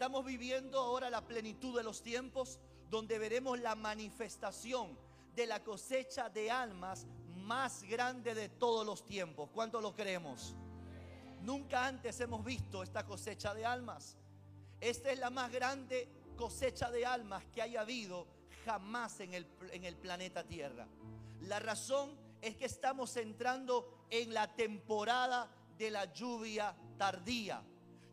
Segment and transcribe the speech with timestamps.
[0.00, 2.58] Estamos viviendo ahora la plenitud de los tiempos
[2.88, 4.98] donde veremos la manifestación
[5.34, 7.06] de la cosecha de almas
[7.44, 9.50] más grande de todos los tiempos.
[9.52, 10.54] ¿Cuánto lo creemos?
[11.42, 14.16] Nunca antes hemos visto esta cosecha de almas.
[14.80, 18.26] Esta es la más grande cosecha de almas que haya habido
[18.64, 20.88] jamás en el, en el planeta Tierra.
[21.42, 27.62] La razón es que estamos entrando en la temporada de la lluvia tardía,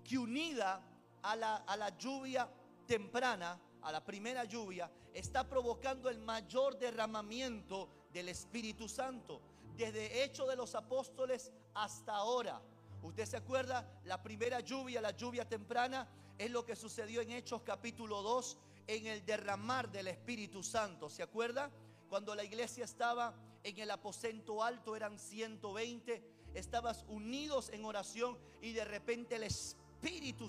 [0.03, 0.83] que unida
[1.23, 2.49] a la, a la lluvia
[2.85, 9.41] temprana, a la primera lluvia, está provocando el mayor derramamiento del Espíritu Santo,
[9.75, 12.61] desde Hecho de los Apóstoles hasta ahora.
[13.01, 13.87] ¿Usted se acuerda?
[14.05, 19.07] La primera lluvia, la lluvia temprana, es lo que sucedió en Hechos capítulo 2, en
[19.07, 21.09] el derramar del Espíritu Santo.
[21.09, 21.71] ¿Se acuerda?
[22.09, 28.71] Cuando la iglesia estaba en el aposento alto, eran 120, estabas unidos en oración y
[28.73, 29.86] de repente el Espíritu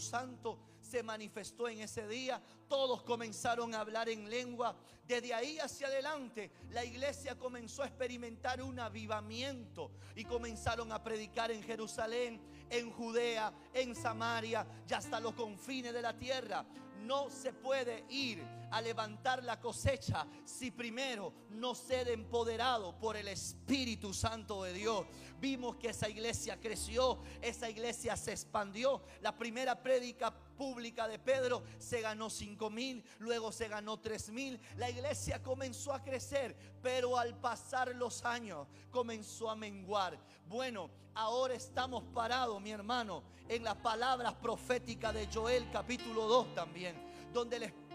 [0.01, 2.41] Santo se manifestó en ese día.
[2.69, 4.77] Todos comenzaron a hablar en lengua.
[5.07, 11.51] Desde ahí hacia adelante, la iglesia comenzó a experimentar un avivamiento y comenzaron a predicar
[11.51, 12.41] en Jerusalén,
[12.71, 16.65] en Judea, en Samaria y hasta los confines de la tierra.
[17.01, 23.29] No se puede ir a levantar la cosecha si primero no ser empoderado por el
[23.29, 25.07] Espíritu Santo de Dios.
[25.41, 29.03] Vimos que esa iglesia creció, esa iglesia se expandió.
[29.21, 34.61] La primera prédica pública de Pedro se ganó cinco mil, luego se ganó tres mil.
[34.77, 40.19] La iglesia comenzó a crecer, pero al pasar los años comenzó a menguar.
[40.47, 46.97] Bueno, ahora estamos parados, mi hermano, en las palabras proféticas de Joel capítulo 2 también,
[47.33, 47.88] donde el Espíritu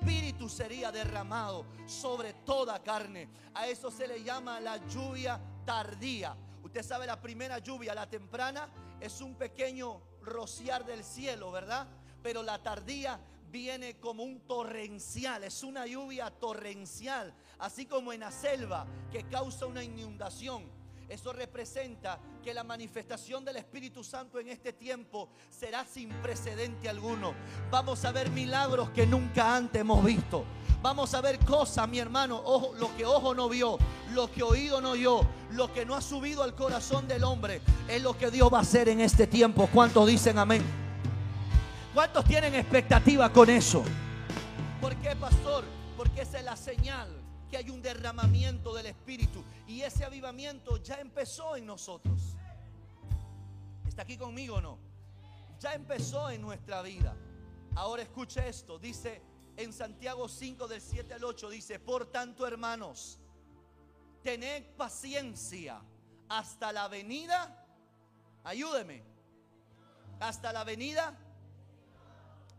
[0.49, 3.27] sería derramado sobre toda carne.
[3.53, 6.35] A eso se le llama la lluvia tardía.
[6.63, 11.87] Usted sabe, la primera lluvia, la temprana, es un pequeño rociar del cielo, ¿verdad?
[12.21, 13.19] Pero la tardía
[13.51, 19.65] viene como un torrencial, es una lluvia torrencial, así como en la selva que causa
[19.65, 20.82] una inundación.
[21.09, 27.33] Eso representa que la manifestación del Espíritu Santo en este tiempo será sin precedente alguno.
[27.69, 30.45] Vamos a ver milagros que nunca antes hemos visto.
[30.81, 33.77] Vamos a ver cosas, mi hermano, ojo, lo que ojo no vio,
[34.11, 35.21] lo que oído no oyó,
[35.51, 38.61] lo que no ha subido al corazón del hombre, es lo que Dios va a
[38.61, 39.69] hacer en este tiempo.
[39.71, 40.61] ¿Cuántos dicen amén?
[41.93, 43.83] ¿Cuántos tienen expectativa con eso?
[44.81, 45.63] ¿Por qué, pastor?
[45.95, 47.22] Porque esa es la señal
[47.53, 52.19] que hay un derramamiento del Espíritu y ese avivamiento ya empezó en nosotros.
[53.87, 54.79] ¿Está aquí conmigo o no?
[55.59, 57.15] Ya empezó en nuestra vida.
[57.75, 59.21] Ahora escuche esto, dice
[59.55, 63.19] en Santiago 5 del 7 al 8, dice, por tanto hermanos,
[64.23, 65.79] tened paciencia
[66.29, 67.67] hasta la venida,
[68.43, 69.03] ayúdeme,
[70.19, 71.15] hasta la venida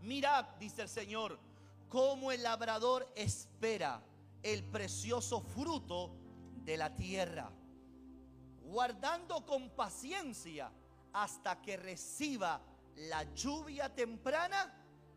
[0.02, 1.36] Mirad, dice el Señor,
[1.88, 4.00] cómo el labrador espera
[4.44, 6.14] el precioso fruto
[6.64, 7.50] de la tierra,
[8.62, 10.70] guardando con paciencia
[11.14, 12.60] hasta que reciba
[12.96, 14.72] la lluvia temprana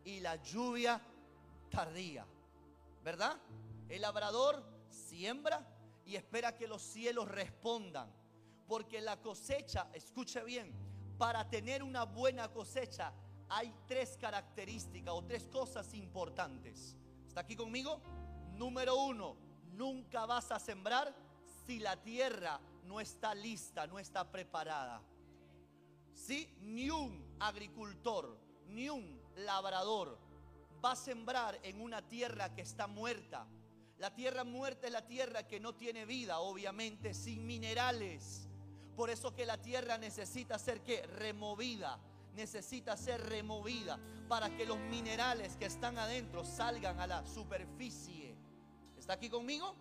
[0.05, 1.01] y la lluvia
[1.69, 2.25] tardía.
[3.03, 3.37] ¿Verdad?
[3.89, 5.67] El labrador siembra
[6.05, 8.09] y espera que los cielos respondan.
[8.65, 10.73] Porque la cosecha, escuche bien,
[11.17, 13.13] para tener una buena cosecha
[13.49, 16.95] hay tres características o tres cosas importantes.
[17.27, 18.01] ¿Está aquí conmigo?
[18.57, 19.35] Número uno,
[19.73, 21.13] nunca vas a sembrar
[21.65, 25.01] si la tierra no está lista, no está preparada.
[26.13, 28.37] Si ni un agricultor,
[28.69, 30.17] ni un labrador
[30.83, 33.45] va a sembrar en una tierra que está muerta.
[33.99, 38.47] La tierra muerta es la tierra que no tiene vida, obviamente, sin minerales.
[38.95, 41.99] Por eso que la tierra necesita ser que removida,
[42.35, 48.16] necesita ser removida para que los minerales que están adentro salgan a la superficie.
[49.07, 49.73] ¿Está aquí conmigo?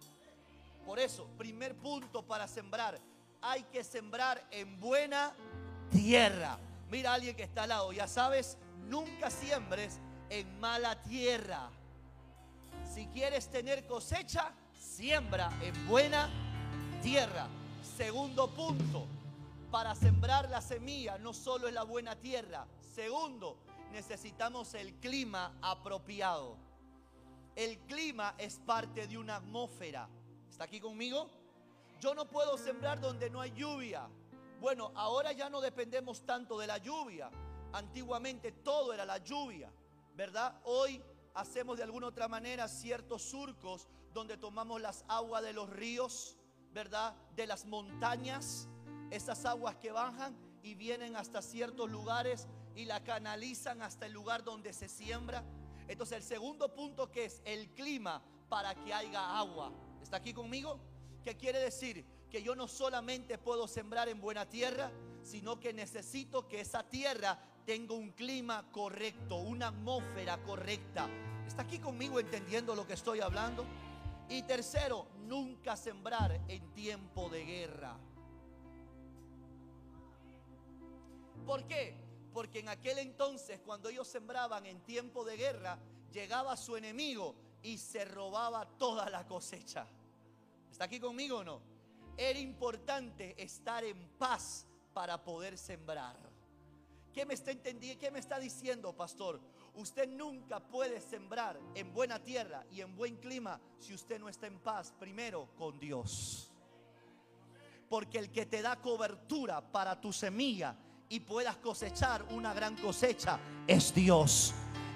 [0.84, 2.97] Por eso, primer punto para sembrar,
[3.42, 5.34] hay que sembrar en buena
[5.91, 6.60] tierra.
[6.92, 8.56] Mira a alguien que está al lado, ya sabes,
[8.88, 9.98] nunca siembres
[10.31, 11.70] en mala tierra.
[12.94, 16.31] Si quieres tener cosecha, siembra en buena
[17.02, 17.49] tierra.
[17.96, 19.08] Segundo punto,
[19.73, 22.64] para sembrar la semilla no solo es la buena tierra.
[22.94, 23.58] Segundo,
[23.90, 26.65] necesitamos el clima apropiado.
[27.56, 30.11] El clima es parte de una atmósfera.
[30.49, 31.31] ¿Está aquí conmigo?
[31.99, 34.11] Yo no puedo sembrar donde no hay lluvia.
[34.61, 37.31] Bueno, ahora ya no dependemos tanto de la lluvia.
[37.73, 39.73] Antiguamente todo era la lluvia,
[40.14, 40.61] ¿verdad?
[40.64, 41.03] Hoy
[41.35, 46.37] hacemos de alguna otra manera ciertos surcos donde tomamos las aguas de los ríos,
[46.73, 47.14] ¿verdad?
[47.35, 48.69] De las montañas
[49.11, 54.44] esas aguas que bajan y vienen hasta ciertos lugares y la canalizan hasta el lugar
[54.44, 55.43] donde se siembra.
[55.88, 59.73] Entonces el segundo punto que es el clima para que haya agua.
[60.03, 60.79] ¿Está aquí conmigo?
[61.23, 62.05] ¿Qué quiere decir?
[62.31, 64.91] Que yo no solamente puedo sembrar en buena tierra,
[65.23, 71.09] sino que necesito que esa tierra tenga un clima correcto, una atmósfera correcta.
[71.47, 73.65] ¿Está aquí conmigo entendiendo lo que estoy hablando?
[74.29, 77.97] Y tercero, nunca sembrar en tiempo de guerra.
[81.47, 82.06] ¿Por qué?
[82.37, 85.79] Porque en aquel entonces, cuando ellos sembraban en tiempo de guerra,
[86.12, 89.87] llegaba su enemigo y se robaba toda la cosecha.
[90.71, 91.62] ¿Está aquí conmigo o no?
[92.15, 96.15] Era importante estar en paz para poder sembrar.
[97.11, 97.99] ¿Qué me está entendiendo?
[97.99, 99.41] ¿Qué me está diciendo, pastor?
[99.75, 104.47] Usted nunca puede sembrar en buena tierra y en buen clima si usted no está
[104.47, 106.53] en paz primero con Dios.
[107.88, 110.77] Porque el que te da cobertura para tu semilla
[111.08, 114.55] y puedas cosechar una gran cosecha es Dios.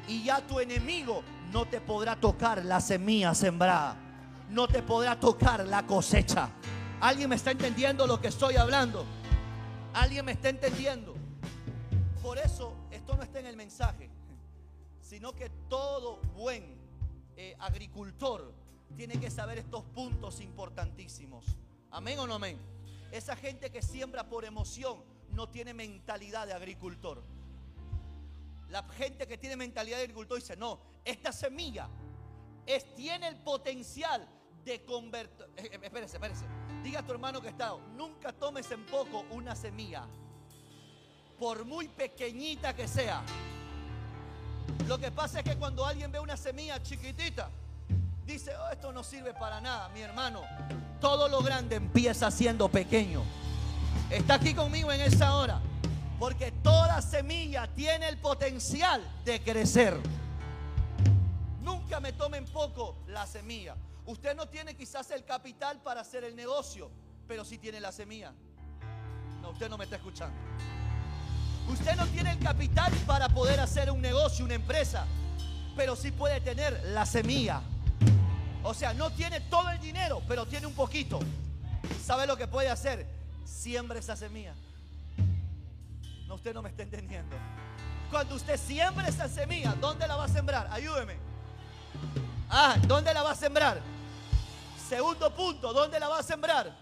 [0.09, 1.23] Y ya tu enemigo
[1.53, 3.97] no te podrá tocar la semilla sembrada.
[4.49, 6.51] No te podrá tocar la cosecha.
[7.01, 9.05] ¿Alguien me está entendiendo lo que estoy hablando?
[9.95, 11.15] ¿Alguien me está entendiendo?
[12.23, 14.11] Por eso esto no está en el mensaje,
[15.01, 16.77] sino que todo buen
[17.37, 18.53] eh, agricultor
[18.97, 21.45] tiene que saber estos puntos importantísimos.
[21.91, 22.59] Amén o no amén.
[23.11, 24.99] Esa gente que siembra por emoción
[25.41, 27.23] no tiene mentalidad de agricultor.
[28.69, 31.89] La gente que tiene mentalidad de agricultor dice, no, esta semilla
[32.67, 34.29] es, tiene el potencial
[34.63, 35.47] de convertir.
[35.57, 36.45] Eh, eh, espérese, espérese.
[36.83, 40.07] Diga a tu hermano que está, nunca tomes en poco una semilla,
[41.39, 43.23] por muy pequeñita que sea.
[44.87, 47.51] Lo que pasa es que cuando alguien ve una semilla chiquitita,
[48.27, 50.43] dice, oh, esto no sirve para nada, mi hermano.
[51.01, 53.25] Todo lo grande empieza siendo pequeño.
[54.11, 55.61] Está aquí conmigo en esa hora.
[56.19, 59.97] Porque toda semilla tiene el potencial de crecer.
[61.63, 63.77] Nunca me tomen poco la semilla.
[64.07, 66.91] Usted no tiene quizás el capital para hacer el negocio,
[67.29, 68.33] pero sí tiene la semilla.
[69.41, 70.37] No, usted no me está escuchando.
[71.69, 75.07] Usted no tiene el capital para poder hacer un negocio, una empresa,
[75.77, 77.63] pero sí puede tener la semilla.
[78.65, 81.21] O sea, no tiene todo el dinero, pero tiene un poquito.
[82.05, 83.20] ¿Sabe lo que puede hacer?
[83.51, 84.55] Siembre esa semilla.
[86.27, 87.37] No, usted no me está entendiendo.
[88.11, 90.69] Cuando usted siembre esa semilla, ¿dónde la va a sembrar?
[90.71, 91.17] Ayúdeme.
[92.49, 93.81] Ah, ¿dónde la va a sembrar?
[94.89, 96.75] Segundo punto, ¿dónde la va a sembrar?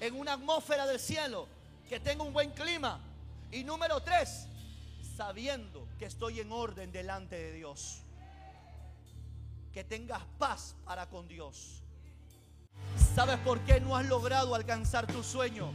[0.00, 1.48] En una atmósfera del cielo
[1.88, 3.00] que tenga un buen clima.
[3.50, 4.46] Y número tres,
[5.16, 8.00] sabiendo que estoy en orden delante de Dios.
[9.72, 11.83] Que tengas paz para con Dios.
[13.14, 15.72] ¿Sabes por qué no has logrado alcanzar tu sueño?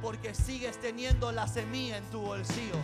[0.00, 2.76] Porque sigues teniendo la semilla en tu bolsillo.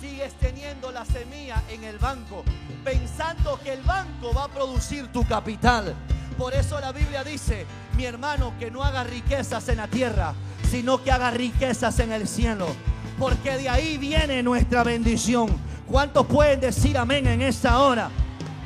[0.00, 2.44] Sigues teniendo la semilla en el banco,
[2.84, 5.94] pensando que el banco va a producir tu capital.
[6.38, 7.66] Por eso la Biblia dice,
[7.96, 10.34] mi hermano, que no haga riquezas en la tierra,
[10.70, 12.66] sino que haga riquezas en el cielo.
[13.18, 15.48] Porque de ahí viene nuestra bendición.
[15.86, 18.10] ¿Cuántos pueden decir amén en esta hora?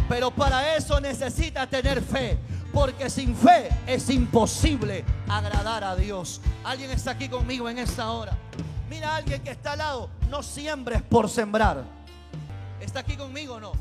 [0.09, 2.39] Pero para eso necesita tener fe.
[2.73, 6.41] Porque sin fe es imposible agradar a Dios.
[6.65, 8.37] Alguien está aquí conmigo en esta hora.
[8.89, 10.11] Mira a alguien que está al lado.
[10.29, 11.85] No siembres por sembrar.
[12.81, 13.73] ¿Está aquí conmigo o no?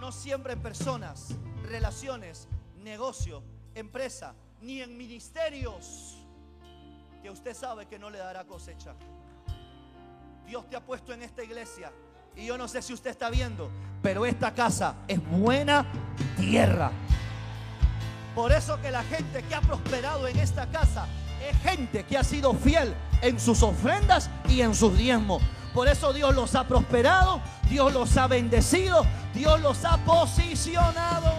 [0.00, 1.34] No siembren personas,
[1.64, 2.48] relaciones,
[2.82, 3.42] negocio,
[3.74, 6.16] empresa, ni en ministerios
[7.22, 8.94] que usted sabe que no le dará cosecha.
[10.46, 11.92] Dios te ha puesto en esta iglesia
[12.36, 13.70] y yo no sé si usted está viendo,
[14.02, 15.86] pero esta casa es buena
[16.36, 16.90] tierra.
[18.34, 21.06] Por eso que la gente que ha prosperado en esta casa
[21.46, 25.42] es gente que ha sido fiel en sus ofrendas y en sus diezmos.
[25.74, 31.32] Por eso Dios los ha prosperado, Dios los ha bendecido, Dios los ha posicionado.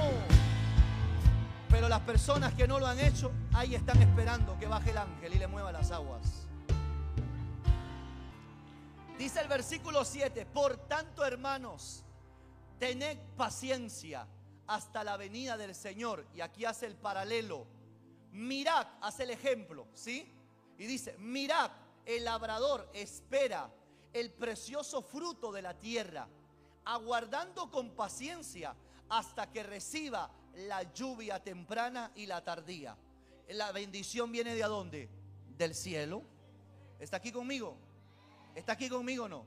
[1.70, 5.34] Pero las personas que no lo han hecho, ahí están esperando que baje el ángel
[5.34, 6.48] y le mueva las aguas.
[9.18, 12.04] Dice el versículo 7, por tanto hermanos,
[12.80, 14.28] tened paciencia
[14.74, 16.26] hasta la venida del Señor.
[16.34, 17.68] Y aquí hace el paralelo.
[18.32, 20.34] Mirad, hace el ejemplo, ¿sí?
[20.80, 21.70] Y dice, mirad,
[22.06, 23.72] el labrador espera
[24.12, 26.28] el precioso fruto de la tierra,
[26.86, 28.76] aguardando con paciencia
[29.10, 32.98] hasta que reciba la lluvia temprana y la tardía.
[33.50, 35.10] La bendición viene de dónde?
[35.56, 36.24] Del cielo.
[37.00, 37.78] ¿Está aquí conmigo?
[38.56, 39.46] ¿Está aquí conmigo o no?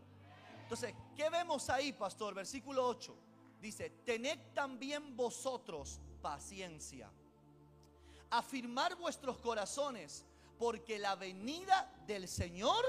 [0.62, 2.34] Entonces, ¿qué vemos ahí, pastor?
[2.34, 3.25] Versículo 8.
[3.60, 7.10] Dice, tened también vosotros paciencia.
[8.30, 10.24] Afirmar vuestros corazones,
[10.58, 12.84] porque la venida del Señor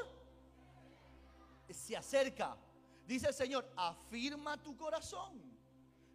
[1.69, 2.57] se acerca.
[3.05, 5.41] Dice el Señor, afirma tu corazón.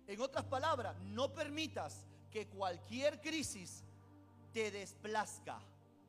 [0.07, 3.85] En otras palabras, no permitas que cualquier crisis
[4.53, 5.61] te desplazca.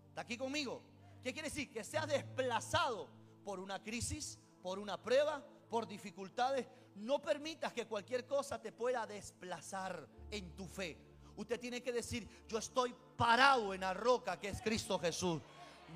[0.10, 0.82] ¿Está aquí conmigo?
[1.22, 1.72] ¿Qué quiere decir?
[1.72, 3.08] Que seas desplazado
[3.46, 6.68] por una crisis, por una prueba, por dificultades.
[6.96, 10.98] No permitas que cualquier cosa te pueda desplazar en tu fe.
[11.36, 15.42] Usted tiene que decir, yo estoy parado en la roca que es Cristo Jesús.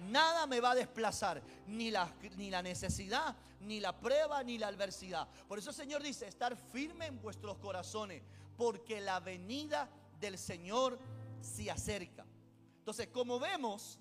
[0.09, 4.67] Nada me va a desplazar, ni la, ni la necesidad, ni la prueba, ni la
[4.67, 5.27] adversidad.
[5.47, 8.21] Por eso el Señor dice, estar firme en vuestros corazones,
[8.55, 9.89] porque la venida
[10.19, 10.99] del Señor
[11.41, 12.25] se acerca.
[12.79, 13.99] Entonces, como vemos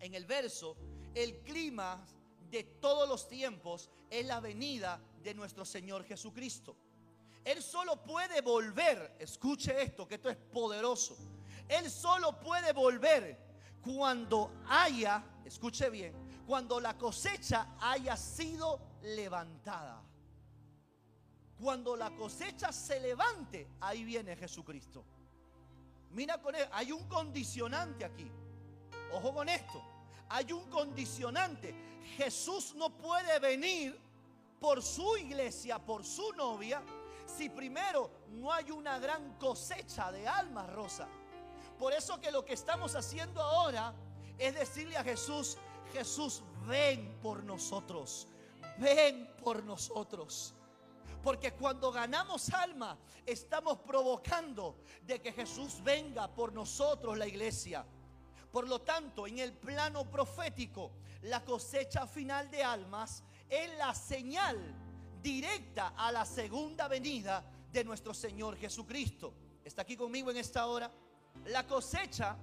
[0.00, 0.76] en el verso,
[1.14, 2.04] el clima
[2.50, 6.76] de todos los tiempos es la venida de nuestro Señor Jesucristo.
[7.44, 11.16] Él solo puede volver, escuche esto, que esto es poderoso.
[11.66, 13.38] Él solo puede volver
[13.82, 16.14] cuando haya, escuche bien,
[16.46, 20.02] cuando la cosecha haya sido levantada.
[21.58, 25.04] Cuando la cosecha se levante, ahí viene Jesucristo.
[26.10, 28.30] Mira con él, hay un condicionante aquí.
[29.12, 29.82] Ojo con esto.
[30.28, 31.74] Hay un condicionante.
[32.16, 34.03] Jesús no puede venir
[34.60, 36.82] por su iglesia, por su novia,
[37.26, 41.08] si primero no hay una gran cosecha de almas, Rosa.
[41.78, 43.94] Por eso que lo que estamos haciendo ahora
[44.38, 45.58] es decirle a Jesús,
[45.92, 48.26] Jesús, ven por nosotros,
[48.78, 50.54] ven por nosotros.
[51.22, 57.84] Porque cuando ganamos alma, estamos provocando de que Jesús venga por nosotros la iglesia.
[58.52, 60.92] Por lo tanto, en el plano profético,
[61.22, 64.58] la cosecha final de almas es la señal
[65.22, 69.34] directa a la segunda venida de nuestro Señor Jesucristo.
[69.64, 70.90] ¿Está aquí conmigo en esta hora?
[71.46, 72.36] La cosecha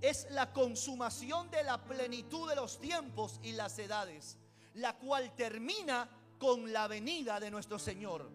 [0.00, 4.38] es la consumación de la plenitud de los tiempos y las edades,
[4.74, 6.08] la cual termina
[6.38, 8.30] con la venida de nuestro Señor.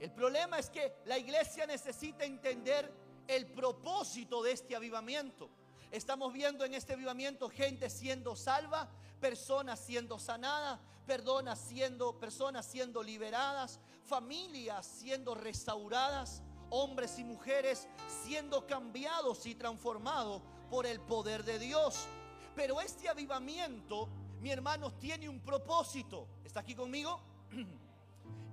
[0.00, 2.90] El problema es que la iglesia necesita entender
[3.26, 5.50] el propósito de este avivamiento.
[5.90, 8.90] Estamos viendo en este avivamiento gente siendo salva,
[9.20, 17.88] personas siendo sanadas, personas siendo, personas siendo liberadas, familias siendo restauradas, hombres y mujeres
[18.22, 22.06] siendo cambiados y transformados por el poder de Dios.
[22.54, 26.28] Pero este avivamiento, mi hermano, tiene un propósito.
[26.44, 27.20] ¿Está aquí conmigo?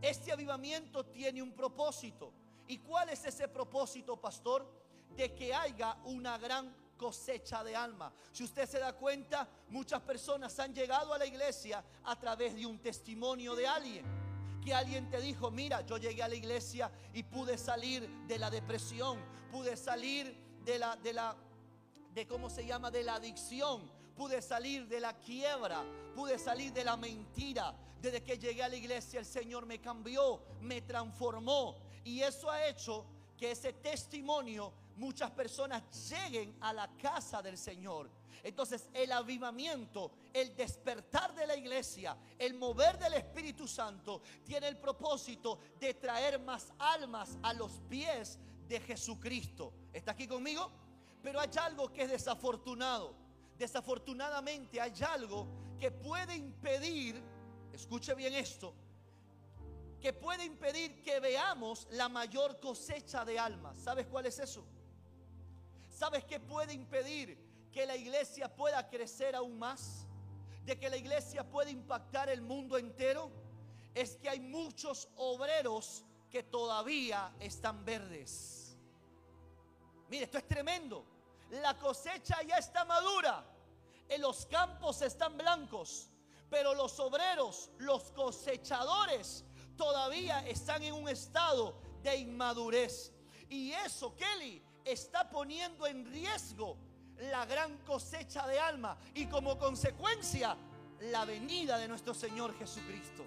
[0.02, 2.32] Este avivamiento tiene un propósito.
[2.68, 4.70] ¿Y cuál es ese propósito, pastor?
[5.16, 8.12] De que haya una gran cosecha de alma.
[8.32, 12.66] Si usted se da cuenta, muchas personas han llegado a la iglesia a través de
[12.66, 14.26] un testimonio de alguien
[14.66, 18.50] que alguien te dijo, mira, yo llegué a la iglesia y pude salir de la
[18.50, 19.20] depresión,
[19.52, 20.36] pude salir
[20.66, 21.36] de la, de la,
[22.16, 25.84] de cómo se llama, de la adicción, pude salir de la quiebra,
[26.16, 27.76] pude salir de la mentira.
[28.02, 31.76] Desde que llegué a la iglesia el Señor me cambió, me transformó.
[32.04, 33.06] Y eso ha hecho
[33.38, 38.10] que ese testimonio muchas personas lleguen a la casa del Señor.
[38.44, 44.78] Entonces el avivamiento, el despertar de la iglesia, el mover del Espíritu Santo tiene el
[44.78, 48.38] propósito de traer más almas a los pies
[48.68, 49.74] de Jesucristo.
[49.92, 50.72] ¿Está aquí conmigo?
[51.24, 53.16] Pero hay algo que es desafortunado.
[53.58, 55.48] Desafortunadamente hay algo
[55.80, 57.22] que puede impedir,
[57.74, 58.74] escuche bien esto,
[60.00, 63.80] que puede impedir que veamos la mayor cosecha de almas.
[63.82, 64.64] ¿Sabes cuál es eso?
[65.96, 67.38] ¿Sabes qué puede impedir
[67.72, 70.06] que la iglesia pueda crecer aún más,
[70.66, 73.32] de que la iglesia pueda impactar el mundo entero,
[73.94, 78.76] es que hay muchos obreros que todavía están verdes.
[80.10, 81.06] Mire, esto es tremendo.
[81.50, 83.46] La cosecha ya está madura,
[84.10, 86.10] en los campos están blancos,
[86.50, 89.46] pero los obreros, los cosechadores,
[89.78, 93.14] todavía están en un estado de inmadurez.
[93.48, 96.78] Y eso, Kelly, está poniendo en riesgo
[97.32, 100.56] la gran cosecha de alma y como consecuencia
[101.00, 103.26] la venida de nuestro Señor Jesucristo.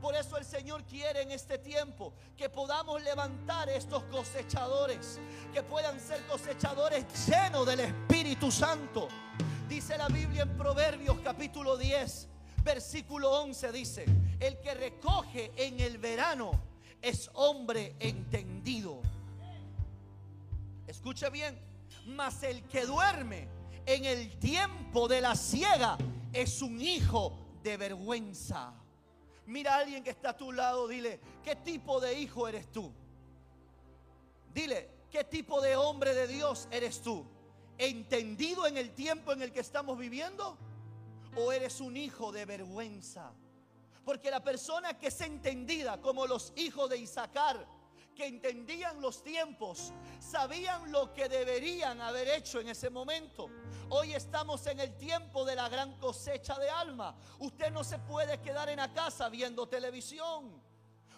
[0.00, 5.18] Por eso el Señor quiere en este tiempo que podamos levantar estos cosechadores,
[5.52, 9.08] que puedan ser cosechadores llenos del Espíritu Santo.
[9.68, 12.28] Dice la Biblia en Proverbios capítulo 10,
[12.62, 14.04] versículo 11, dice,
[14.38, 16.52] el que recoge en el verano
[17.02, 19.02] es hombre entendido.
[20.88, 21.60] Escuche bien,
[22.06, 23.46] mas el que duerme
[23.84, 25.98] en el tiempo de la ciega
[26.32, 28.72] es un hijo de vergüenza.
[29.44, 32.90] Mira a alguien que está a tu lado, dile, ¿qué tipo de hijo eres tú?
[34.54, 37.26] Dile, ¿qué tipo de hombre de Dios eres tú?
[37.76, 40.56] ¿Entendido en el tiempo en el que estamos viviendo?
[41.36, 43.30] ¿O eres un hijo de vergüenza?
[44.06, 47.66] Porque la persona que es entendida como los hijos de Isaacar,
[48.18, 53.48] que entendían los tiempos, sabían lo que deberían haber hecho en ese momento.
[53.90, 57.14] Hoy estamos en el tiempo de la gran cosecha de alma.
[57.38, 60.60] Usted no se puede quedar en la casa viendo televisión.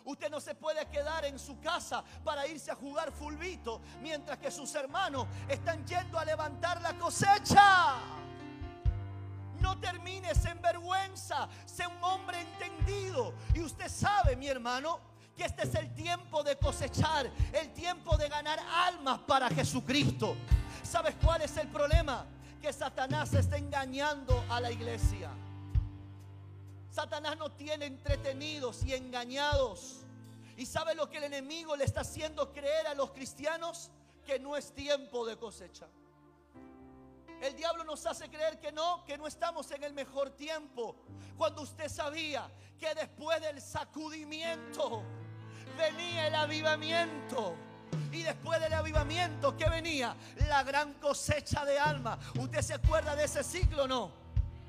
[0.04, 4.50] Usted no se puede quedar en su casa para irse a jugar fulbito mientras que
[4.50, 7.97] sus hermanos están yendo a levantar la cosecha.
[9.59, 11.49] No termines en vergüenza.
[11.64, 13.33] Sé un hombre entendido.
[13.54, 18.28] Y usted sabe, mi hermano, que este es el tiempo de cosechar, el tiempo de
[18.28, 20.37] ganar almas para Jesucristo.
[20.82, 22.26] ¿Sabes cuál es el problema?
[22.60, 25.30] Que Satanás está engañando a la iglesia.
[26.90, 30.00] Satanás no tiene entretenidos y engañados.
[30.56, 33.90] ¿Y sabe lo que el enemigo le está haciendo creer a los cristianos?
[34.26, 35.87] Que no es tiempo de cosecha.
[37.40, 40.96] El diablo nos hace creer que no, que no estamos en el mejor tiempo.
[41.38, 45.02] Cuando usted sabía que después del sacudimiento
[45.80, 47.56] venía el avivamiento.
[48.12, 50.14] Y después del avivamiento, ¿qué venía?
[50.49, 52.18] La gran cosecha de alma.
[52.38, 54.20] ¿Usted se acuerda de ese ciclo no?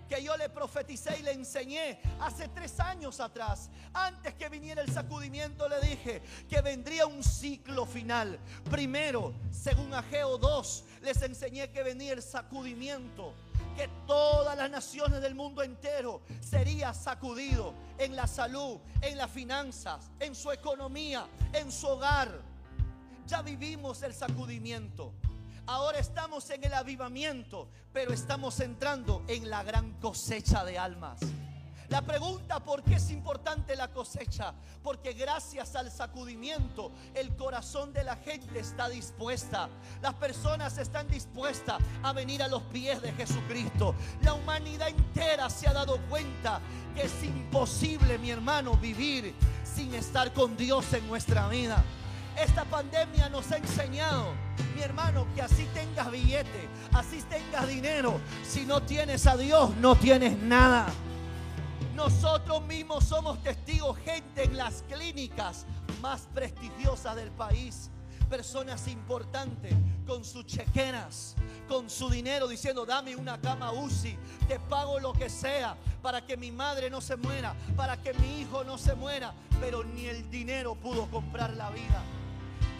[0.08, 3.70] que yo le profeticé y le enseñé hace tres años atrás.
[3.94, 8.38] Antes que viniera el sacudimiento le dije que vendría un ciclo final.
[8.70, 13.34] Primero, según Ageo 2, les enseñé que venía el sacudimiento
[13.76, 20.12] que todas las naciones del mundo entero sería sacudido en la salud, en las finanzas,
[20.20, 22.42] en su economía, en su hogar.
[23.28, 25.14] Ya vivimos el sacudimiento.
[25.68, 31.20] Ahora estamos en el avivamiento, pero estamos entrando en la gran cosecha de almas.
[31.92, 34.54] La pregunta, ¿por qué es importante la cosecha?
[34.82, 39.68] Porque gracias al sacudimiento el corazón de la gente está dispuesta.
[40.02, 43.94] Las personas están dispuestas a venir a los pies de Jesucristo.
[44.22, 46.62] La humanidad entera se ha dado cuenta
[46.96, 51.84] que es imposible, mi hermano, vivir sin estar con Dios en nuestra vida.
[52.42, 54.32] Esta pandemia nos ha enseñado,
[54.78, 59.98] mi hermano, que así tengas billete, así tengas dinero, si no tienes a Dios, no
[59.98, 60.88] tienes nada.
[62.04, 65.68] Nosotros mismos somos testigos, gente en las clínicas
[66.02, 67.92] más prestigiosas del país.
[68.28, 69.76] Personas importantes
[70.08, 71.36] con sus chequeras,
[71.68, 76.38] con su dinero, diciendo, dame una cama UCI, te pago lo que sea para que
[76.38, 79.36] mi madre no se muera, para que mi hijo no se muera.
[79.60, 82.02] Pero ni el dinero pudo comprar la vida.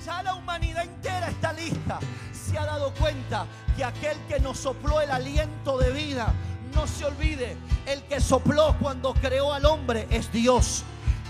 [0.04, 2.00] Ya la humanidad entera está lista.
[2.34, 3.46] Se ha dado cuenta
[3.78, 6.34] que aquel que nos sopló el aliento de vida,
[6.74, 10.84] no se olvide, el que sopló cuando creó al hombre es Dios.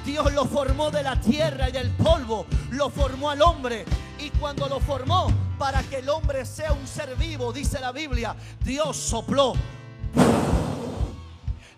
[0.06, 3.86] Dios lo formó de la tierra y del polvo, lo formó al hombre.
[4.20, 5.28] Y cuando lo formó,
[5.58, 9.54] para que el hombre sea un ser vivo, dice la Biblia, Dios sopló.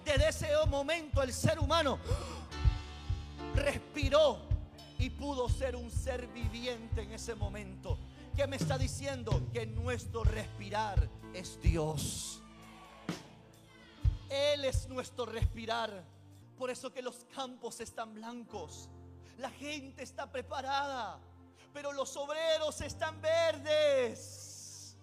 [0.06, 1.98] Desde ese momento el ser humano
[3.56, 4.40] respiró
[4.98, 7.98] y pudo ser un ser viviente en ese momento.
[8.36, 9.42] ¿Qué me está diciendo?
[9.54, 12.43] Que nuestro respirar es Dios.
[14.34, 16.04] Él es nuestro respirar.
[16.58, 18.90] Por eso que los campos están blancos.
[19.38, 21.20] La gente está preparada.
[21.72, 24.98] Pero los obreros están verdes.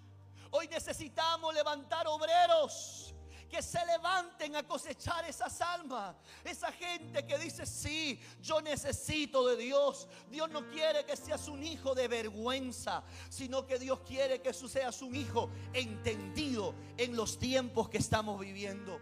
[0.50, 3.14] Hoy necesitamos levantar obreros
[3.50, 6.14] que se levanten a cosechar esas almas.
[6.44, 10.08] Esa gente que dice, sí, yo necesito de Dios.
[10.30, 15.02] Dios no quiere que seas un hijo de vergüenza, sino que Dios quiere que seas
[15.02, 19.00] un hijo entendido en los tiempos que estamos viviendo.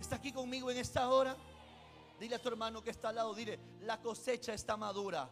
[0.00, 1.36] ¿Está aquí conmigo en esta hora?
[2.18, 5.28] Dile a tu hermano que está al lado, dile, la cosecha está madura.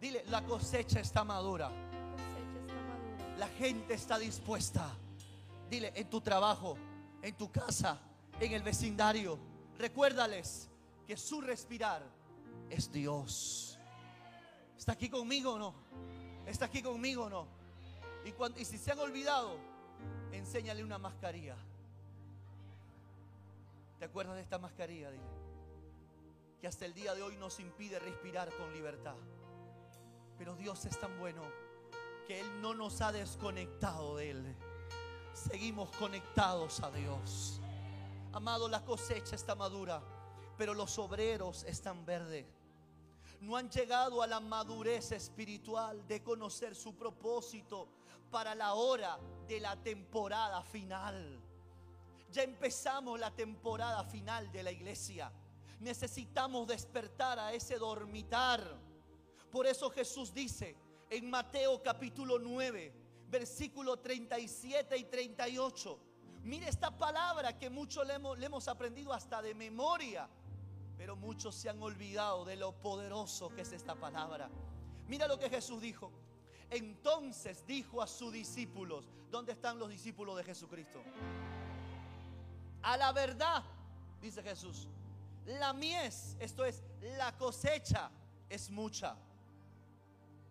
[0.00, 1.70] Dile, la cosecha está madura.
[3.38, 4.90] La gente está dispuesta.
[5.70, 6.76] Dile, en tu trabajo,
[7.22, 7.98] en tu casa,
[8.38, 9.38] en el vecindario.
[9.78, 10.68] Recuérdales
[11.06, 12.02] que su respirar
[12.68, 13.78] es Dios.
[14.76, 15.74] ¿Está aquí conmigo o no?
[16.46, 17.46] ¿Está aquí conmigo o no?
[18.24, 19.56] Y, cuando, y si se han olvidado,
[20.32, 21.56] enséñale una mascarilla.
[23.98, 25.10] ¿Te acuerdas de esta mascarilla?
[25.10, 25.24] Dile.
[26.60, 29.16] Que hasta el día de hoy nos impide respirar con libertad.
[30.38, 31.42] Pero Dios es tan bueno
[32.26, 34.56] que Él no nos ha desconectado de Él
[35.36, 37.60] seguimos conectados a Dios.
[38.32, 40.02] Amado, la cosecha está madura,
[40.56, 42.46] pero los obreros están verdes.
[43.40, 47.88] No han llegado a la madurez espiritual de conocer su propósito
[48.30, 51.40] para la hora de la temporada final.
[52.36, 55.32] Ya empezamos la temporada final de la iglesia.
[55.80, 58.62] Necesitamos despertar a ese dormitar.
[59.50, 60.76] Por eso Jesús dice
[61.08, 62.92] en Mateo capítulo 9,
[63.30, 65.98] versículo 37 y 38.
[66.42, 70.28] Mire esta palabra que mucho le hemos, le hemos aprendido hasta de memoria.
[70.98, 74.50] Pero muchos se han olvidado de lo poderoso que es esta palabra.
[75.08, 76.12] Mira lo que Jesús dijo.
[76.68, 81.02] Entonces dijo a sus discípulos, ¿dónde están los discípulos de Jesucristo?
[82.86, 83.64] A la verdad,
[84.20, 84.86] dice Jesús,
[85.44, 86.84] la mies, esto es,
[87.18, 88.12] la cosecha
[88.48, 89.16] es mucha.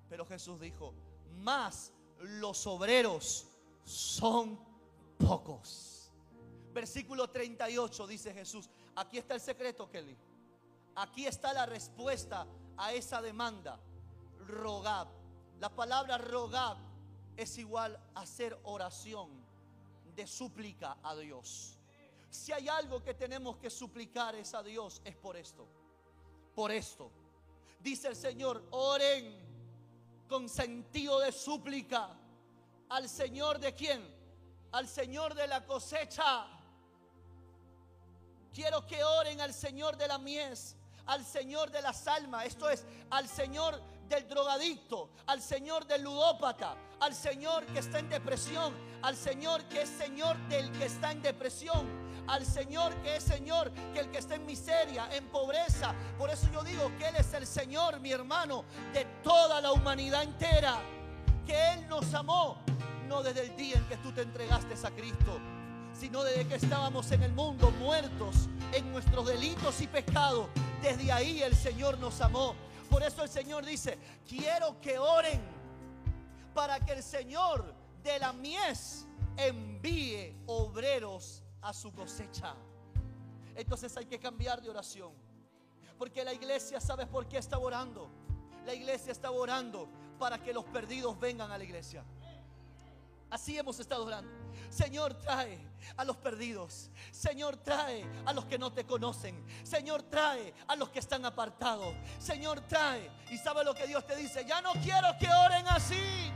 [0.09, 0.93] Pero Jesús dijo,
[1.37, 3.47] más los obreros
[3.85, 4.59] son
[5.17, 6.11] pocos.
[6.73, 10.17] Versículo 38 dice Jesús, aquí está el secreto, Kelly.
[10.95, 12.45] Aquí está la respuesta
[12.75, 13.79] a esa demanda.
[14.45, 15.07] Rogad.
[15.61, 16.75] La palabra rogad
[17.37, 19.29] es igual a hacer oración
[20.17, 21.79] de súplica a Dios.
[22.35, 25.67] Si hay algo que tenemos que suplicar es a Dios, es por esto.
[26.53, 27.09] Por esto.
[27.79, 29.39] Dice el Señor, oren
[30.27, 32.09] con sentido de súplica
[32.89, 34.03] al Señor de quién?
[34.73, 36.47] Al Señor de la cosecha.
[38.53, 42.85] Quiero que oren al Señor de la mies, al Señor de las almas, esto es,
[43.11, 49.15] al Señor del drogadicto, al Señor del ludópata, al Señor que está en depresión, al
[49.15, 53.99] Señor que es Señor del que está en depresión, al Señor que es Señor, que
[53.99, 55.93] el que está en miseria, en pobreza.
[56.17, 60.23] Por eso yo digo que Él es el Señor, mi hermano, de toda la humanidad
[60.23, 60.79] entera.
[61.45, 62.57] Que Él nos amó,
[63.07, 65.39] no desde el día en que tú te entregaste a Cristo,
[65.93, 70.47] sino desde que estábamos en el mundo muertos en nuestros delitos y pecados.
[70.81, 72.55] Desde ahí el Señor nos amó.
[72.89, 75.41] Por eso el Señor dice, quiero que oren
[76.53, 79.05] para que el Señor de la mies
[79.37, 82.53] envíe obreros a su cosecha.
[83.55, 85.11] Entonces hay que cambiar de oración.
[85.97, 88.09] Porque la iglesia, ¿sabes por qué está orando?
[88.65, 92.03] La iglesia está orando para que los perdidos vengan a la iglesia.
[93.31, 94.29] Así hemos estado orando.
[94.69, 95.59] Señor, trae
[95.97, 96.91] a los perdidos.
[97.11, 99.43] Señor, trae a los que no te conocen.
[99.63, 101.95] Señor, trae a los que están apartados.
[102.19, 103.09] Señor, trae.
[103.31, 104.45] Y sabe lo que Dios te dice.
[104.45, 106.31] Ya no quiero que oren así.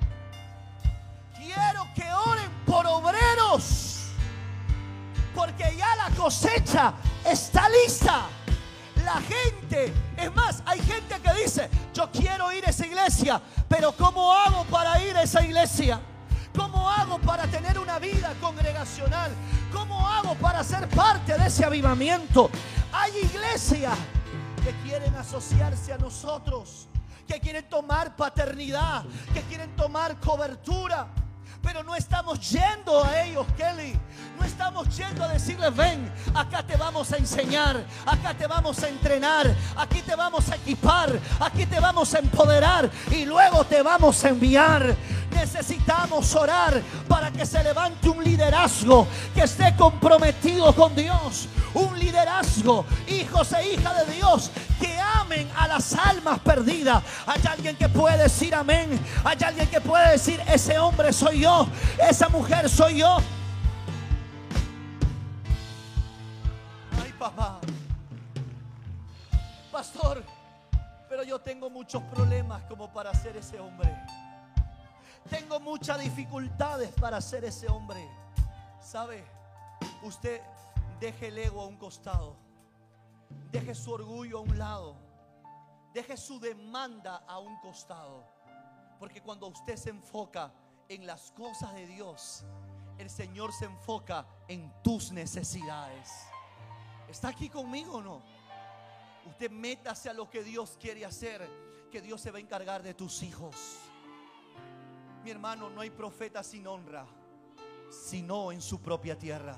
[1.37, 1.78] Quiero
[6.19, 6.93] cosecha
[7.25, 8.23] está lista.
[9.05, 13.93] La gente, es más, hay gente que dice, yo quiero ir a esa iglesia, pero
[13.93, 16.01] ¿cómo hago para ir a esa iglesia?
[16.53, 19.32] ¿Cómo hago para tener una vida congregacional?
[19.71, 22.49] ¿Cómo hago para ser parte de ese avivamiento?
[22.91, 23.97] Hay iglesias
[24.62, 26.89] que quieren asociarse a nosotros,
[27.25, 31.08] que quieren tomar paternidad, que quieren tomar cobertura.
[31.71, 33.93] Pero no estamos yendo a ellos, Kelly.
[34.39, 38.89] No estamos yendo a decirles, ven, acá te vamos a enseñar, acá te vamos a
[38.89, 44.25] entrenar, aquí te vamos a equipar, aquí te vamos a empoderar y luego te vamos
[44.25, 44.95] a enviar.
[45.31, 51.47] Necesitamos orar para que se levante un liderazgo que esté comprometido con Dios.
[51.73, 57.03] Un liderazgo, hijos e hijas de Dios, que amen a las almas perdidas.
[57.27, 58.99] Hay alguien que puede decir amén.
[59.23, 61.67] Hay alguien que puede decir, ese hombre soy yo,
[61.99, 63.19] esa mujer soy yo.
[67.19, 67.59] papá.
[69.71, 70.23] Pastor,
[71.09, 73.93] pero yo tengo muchos problemas como para ser ese hombre.
[75.29, 78.07] Tengo muchas dificultades para ser ese hombre.
[78.81, 79.23] ¿Sabe?
[80.01, 80.41] Usted
[80.99, 82.35] deje el ego a un costado.
[83.51, 84.95] Deje su orgullo a un lado.
[85.93, 88.25] Deje su demanda a un costado.
[88.99, 90.51] Porque cuando usted se enfoca
[90.87, 92.43] en las cosas de Dios,
[92.97, 96.09] el Señor se enfoca en tus necesidades.
[97.07, 98.21] ¿Está aquí conmigo o no?
[99.25, 101.47] Usted métase a lo que Dios quiere hacer,
[101.91, 103.55] que Dios se va a encargar de tus hijos.
[105.23, 107.05] Mi hermano, no hay profeta sin honra,
[107.89, 109.58] sino en su propia tierra.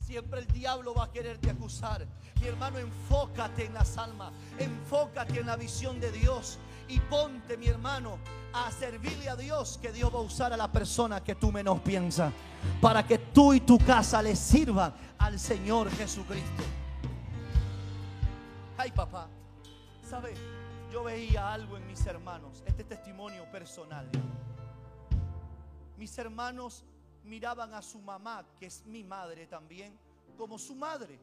[0.00, 2.06] Siempre el diablo va a quererte acusar.
[2.40, 7.68] Mi hermano, enfócate en las almas, enfócate en la visión de Dios y ponte, mi
[7.68, 8.18] hermano,
[8.52, 11.80] a servirle a Dios, que Dios va a usar a la persona que tú menos
[11.80, 12.32] piensas,
[12.80, 16.62] para que tú y tu casa le sirvan al Señor Jesucristo.
[18.76, 19.28] Ay, papá,
[20.08, 20.34] ¿sabe?
[20.92, 24.08] Yo veía algo en mis hermanos, este testimonio personal.
[25.96, 26.84] Mis hermanos
[27.24, 29.98] miraban a su mamá, que es mi madre también,
[30.36, 31.18] como su madre.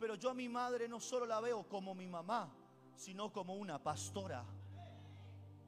[0.00, 2.52] Pero yo a mi madre no solo la veo como mi mamá,
[2.96, 4.44] sino como una pastora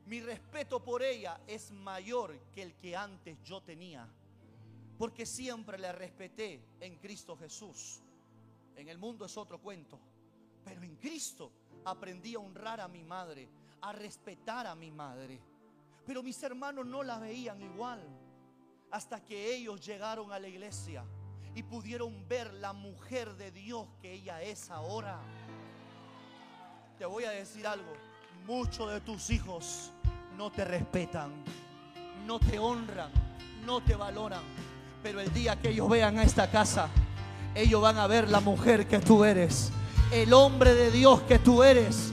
[0.07, 4.07] mi respeto por ella es mayor que el que antes yo tenía.
[4.99, 8.03] Porque siempre le respeté en Cristo Jesús.
[8.77, 9.99] En el mundo es otro cuento.
[10.63, 11.51] Pero en Cristo
[11.85, 13.49] aprendí a honrar a mi madre,
[13.81, 15.41] a respetar a mi madre.
[16.07, 18.01] Pero mis hermanos no la veían igual.
[18.91, 21.05] Hasta que ellos llegaron a la iglesia
[21.55, 25.21] y pudieron ver la mujer de Dios que ella es ahora.
[26.99, 27.93] Te voy a decir algo,
[28.47, 29.93] muchos de tus hijos
[30.37, 31.33] no te respetan,
[32.27, 33.11] no te honran,
[33.65, 34.43] no te valoran,
[35.03, 36.89] pero el día que ellos vean a esta casa,
[37.55, 39.73] ellos van a ver la mujer que tú eres,
[40.15, 42.13] el hombre de Dios que tú eres.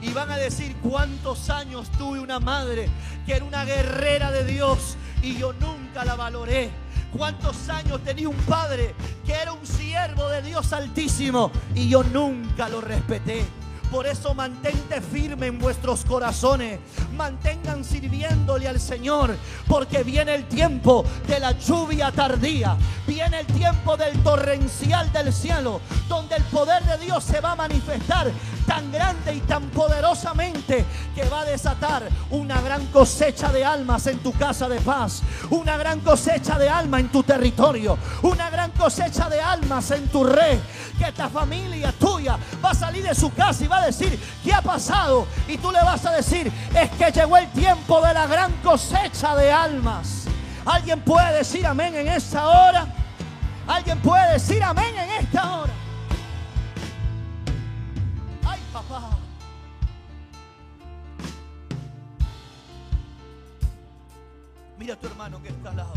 [0.00, 2.88] Y van a decir cuántos años tuve una madre
[3.26, 6.70] que era una guerrera de Dios y yo nunca la valoré.
[7.14, 8.94] Cuántos años tenía un padre
[9.26, 13.44] que era un siervo de Dios altísimo y yo nunca lo respeté.
[13.92, 16.80] Por eso mantente firme en vuestros corazones.
[17.14, 19.36] Mantengan sirviéndole al Señor.
[19.68, 22.74] Porque viene el tiempo de la lluvia tardía.
[23.06, 25.82] Viene el tiempo del torrencial del cielo.
[26.08, 28.32] Donde el poder de Dios se va a manifestar
[28.72, 34.20] tan grande y tan poderosamente que va a desatar una gran cosecha de almas en
[34.20, 35.20] tu casa de paz.
[35.50, 37.98] Una gran cosecha de almas en tu territorio.
[38.22, 40.58] Una gran cosecha de almas en tu red.
[40.96, 44.54] Que esta familia tuya va a salir de su casa y va a decir, ¿qué
[44.54, 45.26] ha pasado?
[45.48, 49.36] Y tú le vas a decir, es que llegó el tiempo de la gran cosecha
[49.36, 50.24] de almas.
[50.64, 52.86] ¿Alguien puede decir amén en esta hora?
[53.66, 55.81] ¿Alguien puede decir amén en esta hora?
[64.82, 65.94] Mira a tu hermano que está al lado.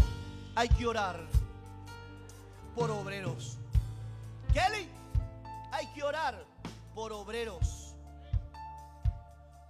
[0.53, 1.19] Hay que orar
[2.75, 3.57] por obreros.
[4.53, 4.87] Kelly,
[5.71, 6.45] hay que orar
[6.93, 7.95] por obreros.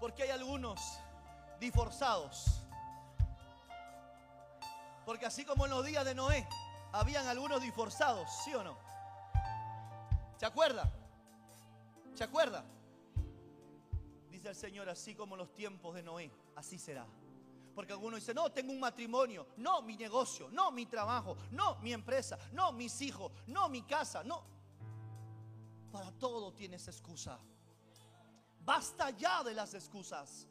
[0.01, 0.99] Porque hay algunos
[1.61, 2.59] divorzados.
[5.05, 6.45] Porque así como en los días de Noé,
[6.91, 8.77] habían algunos divorzados, ¿sí o no?
[10.37, 10.91] ¿Se acuerda?
[12.15, 12.65] ¿Se acuerda?
[14.29, 17.05] Dice el Señor, así como en los tiempos de Noé, así será.
[17.75, 21.91] Porque algunos dicen, no, tengo un matrimonio, no, mi negocio, no, mi trabajo, no, mi
[21.91, 24.43] empresa, no, mis hijos, no, mi casa, no.
[25.91, 27.37] Para todo tienes excusa.
[28.61, 30.47] Basta ya de las excusas.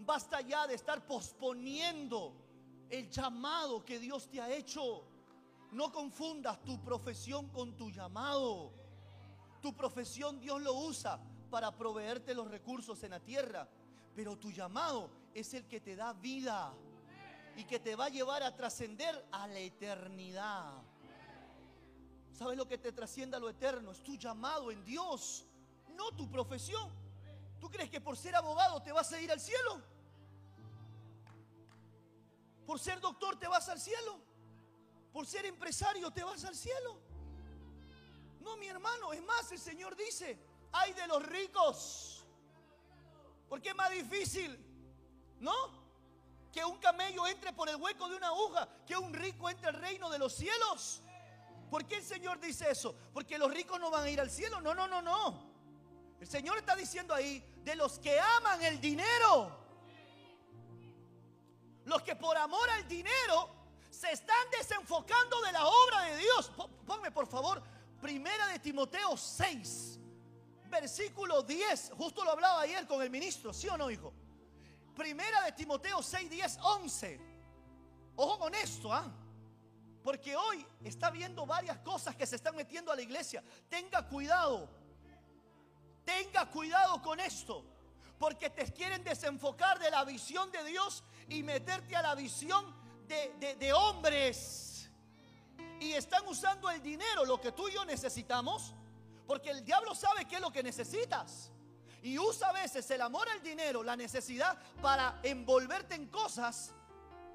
[0.00, 2.34] Basta ya de estar posponiendo
[2.88, 5.04] el llamado que Dios te ha hecho.
[5.70, 8.72] No confundas tu profesión con tu llamado.
[9.62, 13.68] Tu profesión Dios lo usa para proveerte los recursos en la tierra.
[14.16, 16.72] Pero tu llamado es el que te da vida
[17.56, 20.82] y que te va a llevar a trascender a la eternidad.
[22.32, 23.90] ¿Sabes lo que te trasciende a lo eterno?
[23.90, 25.44] Es tu llamado en Dios,
[25.94, 26.90] no tu profesión.
[27.60, 29.82] ¿Tú crees que por ser abogado te vas a ir al cielo?
[32.66, 34.18] ¿Por ser doctor te vas al cielo?
[35.12, 36.98] ¿Por ser empresario te vas al cielo?
[38.40, 40.38] No, mi hermano, es más, el Señor dice,
[40.72, 42.24] hay de los ricos.
[43.48, 44.58] Porque es más difícil,
[45.40, 45.52] ¿no?
[46.52, 49.74] Que un camello entre por el hueco de una aguja, que un rico entre al
[49.74, 51.02] reino de los cielos.
[51.70, 52.94] ¿Por qué el Señor dice eso?
[53.12, 54.60] Porque los ricos no van a ir al cielo.
[54.60, 55.50] No, no, no, no.
[56.20, 59.58] El Señor está diciendo ahí, de los que aman el dinero.
[61.84, 63.48] Los que por amor al dinero
[63.88, 66.50] se están desenfocando de la obra de Dios.
[66.86, 67.62] Ponme por favor,
[68.00, 69.98] primera de Timoteo 6,
[70.68, 71.92] versículo 10.
[71.96, 74.12] Justo lo hablaba ayer con el ministro, ¿sí o no, hijo?
[74.94, 77.20] Primera de Timoteo 6, 10, 11.
[78.16, 79.10] Ojo con esto, ¿ah?
[80.02, 83.42] Porque hoy está viendo varias cosas que se están metiendo a la iglesia.
[83.68, 84.68] Tenga cuidado.
[86.04, 87.64] Tenga cuidado con esto.
[88.18, 92.64] Porque te quieren desenfocar de la visión de Dios y meterte a la visión
[93.06, 94.90] de, de hombres.
[95.80, 98.74] Y están usando el dinero, lo que tú y yo necesitamos.
[99.26, 101.50] Porque el diablo sabe qué es lo que necesitas.
[102.02, 106.74] Y usa a veces el amor al dinero, la necesidad, para envolverte en cosas,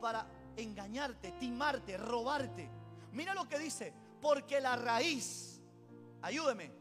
[0.01, 0.25] para
[0.57, 2.69] engañarte, timarte, robarte.
[3.11, 5.61] Mira lo que dice, porque la raíz,
[6.21, 6.71] ayúdeme.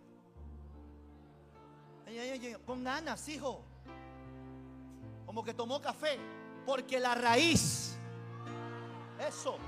[2.64, 3.64] Pon ganas, hijo.
[5.26, 6.18] Como que tomó café,
[6.64, 7.96] porque la raíz,
[9.18, 9.58] eso.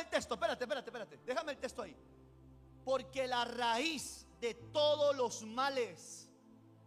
[0.00, 1.18] El texto, espérate, espérate, espérate.
[1.24, 1.96] Déjame el texto ahí.
[2.84, 6.28] Porque la raíz de todos los males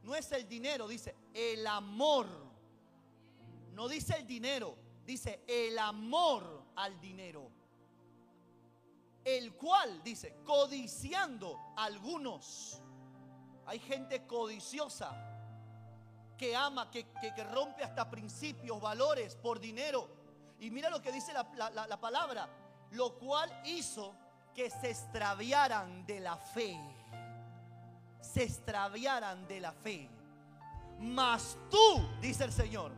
[0.03, 2.27] no es el dinero, dice el amor.
[3.73, 7.49] No dice el dinero, dice el amor al dinero.
[9.23, 12.81] El cual, dice, codiciando algunos.
[13.65, 15.29] Hay gente codiciosa
[16.37, 17.05] que ama, que,
[17.51, 20.19] rompe hasta principios, valores por dinero
[20.59, 22.49] y mira lo que dice la, palabra,
[22.91, 24.15] lo cual hizo
[24.53, 26.77] que se extraviaran de la fe.
[28.21, 30.09] se extraviaran de la fe.
[30.99, 32.91] Mas tú, dice el Señor,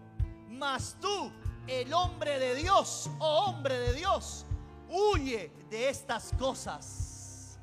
[0.49, 1.31] mas tú,
[1.67, 4.45] el hombre de Dios oh hombre de Dios,
[4.89, 7.59] huye de estas cosas.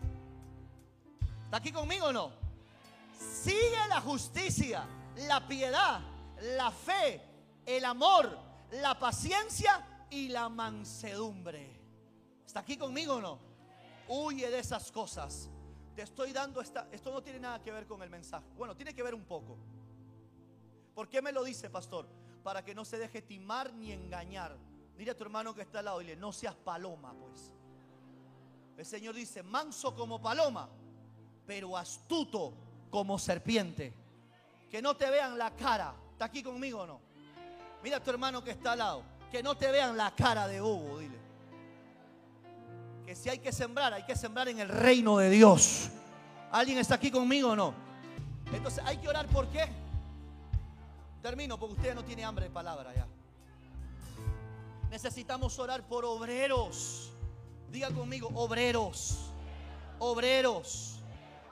[1.45, 2.31] ¿Está aquí conmigo o no?
[3.19, 4.87] Sigue la justicia,
[5.27, 6.01] la piedad,
[6.57, 7.21] la fe,
[7.67, 8.39] el amor,
[8.71, 11.78] la paciencia y la mansedumbre.
[12.49, 13.39] ¿Está aquí conmigo o no?
[14.09, 15.51] Huye de esas cosas.
[15.95, 18.47] Te estoy dando esta, esto no tiene nada que ver con el mensaje.
[18.57, 19.59] Bueno, tiene que ver un poco.
[20.95, 22.09] ¿Por qué me lo dice, pastor?
[22.43, 24.57] Para que no se deje timar ni engañar.
[24.97, 27.53] Dile a tu hermano que está al lado, dile, no seas paloma, pues.
[28.79, 30.71] El Señor dice, manso como paloma,
[31.47, 32.55] pero astuto
[32.89, 33.93] como serpiente.
[34.71, 35.95] Que no te vean la cara.
[36.13, 37.01] ¿Está aquí conmigo o no?
[37.83, 39.03] Mira a tu hermano que está al lado.
[39.31, 41.28] Que no te vean la cara de Hugo, dile.
[43.09, 45.89] Que si hay que sembrar, hay que sembrar en el reino de Dios.
[46.53, 47.73] ¿Alguien está aquí conmigo o no?
[48.53, 49.67] Entonces hay que orar por qué.
[51.23, 53.07] Termino porque usted no tiene hambre de palabra ya.
[54.91, 57.11] Necesitamos orar por obreros.
[57.71, 59.31] Diga conmigo, obreros.
[60.01, 60.99] Obreros.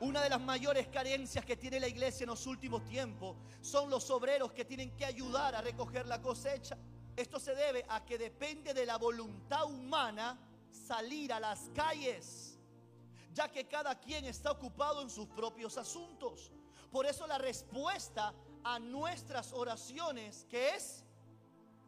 [0.00, 4.10] Una de las mayores carencias que tiene la iglesia en los últimos tiempos son los
[4.10, 6.76] obreros que tienen que ayudar a recoger la cosecha.
[7.16, 10.38] Esto se debe a que depende de la voluntad humana
[10.76, 12.58] salir a las calles,
[13.32, 16.52] ya que cada quien está ocupado en sus propios asuntos.
[16.90, 21.04] Por eso la respuesta a nuestras oraciones, que es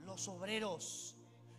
[0.00, 1.16] los obreros,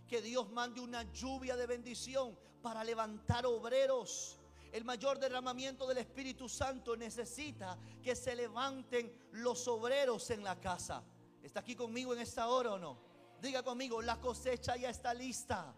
[0.07, 4.39] que Dios mande una lluvia de bendición para levantar obreros
[4.71, 11.03] el mayor derramamiento del Espíritu Santo necesita que se levanten los obreros en la casa.
[11.41, 12.99] ¿Está aquí conmigo en esta hora o no?
[13.41, 15.73] Diga conmigo, la cosecha ya está lista.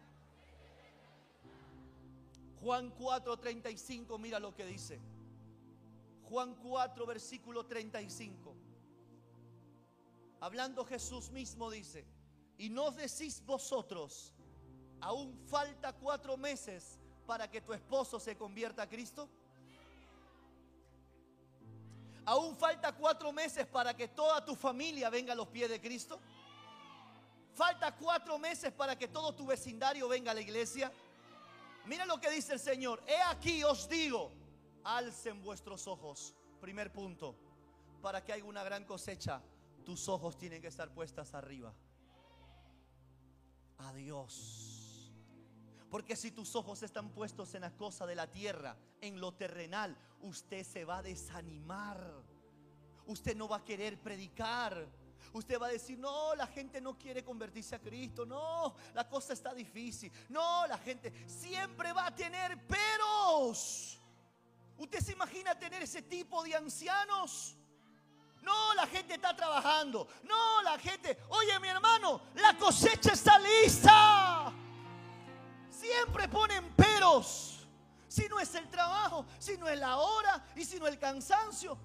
[2.61, 4.99] Juan 4, 35, mira lo que dice.
[6.29, 8.55] Juan 4, versículo 35.
[10.39, 12.05] Hablando Jesús mismo dice,
[12.57, 14.33] y no decís vosotros,
[14.99, 19.27] aún falta cuatro meses para que tu esposo se convierta a Cristo?
[22.25, 26.19] ¿Aún falta cuatro meses para que toda tu familia venga a los pies de Cristo?
[27.55, 30.91] ¿Falta cuatro meses para que todo tu vecindario venga a la iglesia?
[31.85, 33.03] Mira lo que dice el Señor.
[33.07, 34.31] He aquí os digo,
[34.83, 36.35] alcen vuestros ojos.
[36.59, 37.35] Primer punto.
[38.01, 39.41] Para que haya una gran cosecha,
[39.83, 41.73] tus ojos tienen que estar puestas arriba.
[43.77, 45.11] Adiós.
[45.89, 49.97] Porque si tus ojos están puestos en la cosa de la tierra, en lo terrenal,
[50.21, 52.23] usted se va a desanimar.
[53.07, 54.87] Usted no va a querer predicar.
[55.33, 58.25] Usted va a decir, no, la gente no quiere convertirse a Cristo.
[58.25, 60.11] No, la cosa está difícil.
[60.29, 63.99] No, la gente siempre va a tener peros.
[64.77, 67.55] ¿Usted se imagina tener ese tipo de ancianos?
[68.41, 70.07] No, la gente está trabajando.
[70.23, 74.51] No, la gente, oye mi hermano, la cosecha está lista.
[75.69, 77.67] Siempre ponen peros.
[78.07, 81.77] Si no es el trabajo, si no es la hora y si no el cansancio.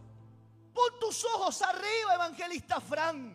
[0.76, 3.34] Pon tus ojos arriba, evangelista Fran.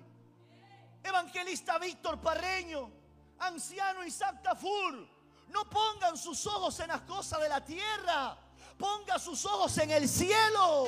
[1.04, 2.92] Evangelista Víctor Parreño.
[3.40, 5.08] Anciano Isaac Tafur.
[5.48, 8.38] No pongan sus ojos en las cosas de la tierra.
[8.78, 10.86] Ponga sus ojos en el cielo.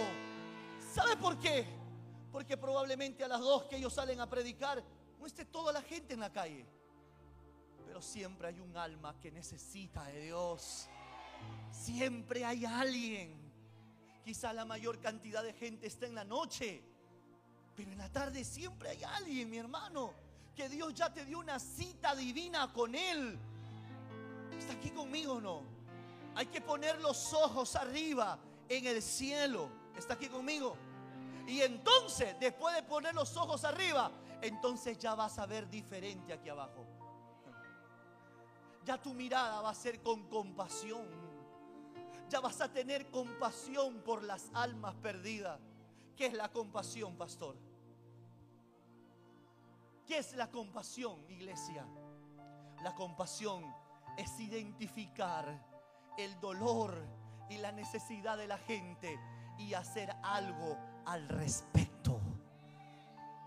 [0.93, 1.65] ¿Sabe por qué?
[2.31, 4.83] Porque probablemente a las dos que ellos salen a predicar,
[5.19, 6.67] no esté toda la gente en la calle.
[7.87, 10.87] Pero siempre hay un alma que necesita de Dios.
[11.71, 13.42] Siempre hay alguien.
[14.23, 16.81] Quizá la mayor cantidad de gente está en la noche.
[17.75, 20.13] Pero en la tarde siempre hay alguien, mi hermano.
[20.55, 23.37] Que Dios ya te dio una cita divina con Él.
[24.57, 25.61] ¿Está aquí conmigo o no?
[26.35, 28.37] Hay que poner los ojos arriba
[28.69, 29.69] en el cielo.
[29.97, 30.77] ¿Está aquí conmigo?
[31.47, 36.49] Y entonces, después de poner los ojos arriba, entonces ya vas a ver diferente aquí
[36.49, 36.85] abajo
[38.85, 41.07] ya tu mirada va a ser con compasión.
[42.29, 45.59] Ya vas a tener compasión por las almas perdidas.
[46.15, 47.55] ¿Qué es la compasión, pastor?
[50.07, 51.85] ¿Qué es la compasión, iglesia?
[52.83, 53.63] La compasión
[54.17, 55.45] es identificar
[56.17, 56.95] el dolor
[57.49, 59.19] y la necesidad de la gente
[59.57, 62.19] y hacer algo al respecto.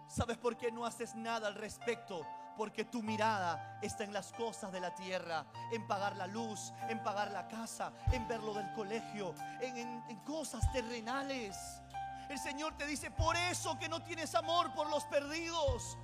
[0.09, 2.27] ¿Sabes por qué no haces nada al respecto?
[2.57, 7.03] Porque tu mirada está en las cosas de la tierra, en pagar la luz, en
[7.03, 11.83] pagar la casa, en ver lo del colegio, en, cosas terrenales.
[12.29, 15.97] El Señor te dice, por eso que no tienes amor por los perdidos.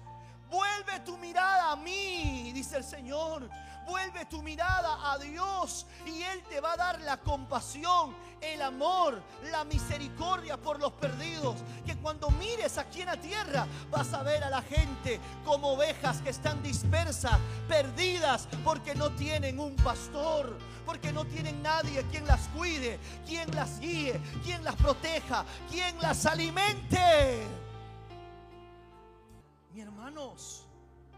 [0.53, 3.49] Vuelve tu mirada a mí, dice el Señor.
[3.87, 9.23] Vuelve tu mirada a Dios y Él te va a dar la compasión, el amor,
[9.51, 11.57] la misericordia por los perdidos.
[11.87, 16.21] Que cuando mires aquí en la tierra vas a ver a la gente como ovejas
[16.21, 22.47] que están dispersas, perdidas, porque no tienen un pastor, porque no tienen nadie quien las
[22.49, 27.62] cuide, quien las guíe, quien las proteja, quien las alimente.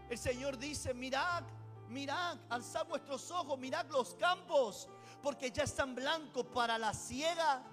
[0.09, 1.43] El Señor dice, mirad
[1.89, 4.89] Mirad, alzad vuestros ojos, mirad los campos,
[5.21, 7.63] porque ya están blancos para la ciega.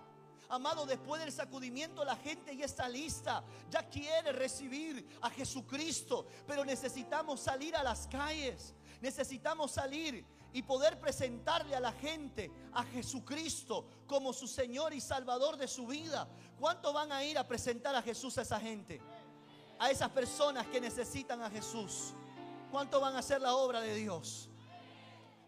[0.49, 6.62] Amado, después del sacudimiento la gente ya está lista, ya quiere recibir a Jesucristo, pero
[6.62, 13.87] necesitamos salir a las calles, necesitamos salir y poder presentarle a la gente a Jesucristo
[14.07, 16.29] como su Señor y Salvador de su vida.
[16.61, 19.01] ¿Cuánto van a ir a presentar a Jesús a esa gente?
[19.83, 22.14] A esas personas que necesitan a Jesús.
[22.70, 24.49] ¿Cuánto van a hacer la obra de Dios?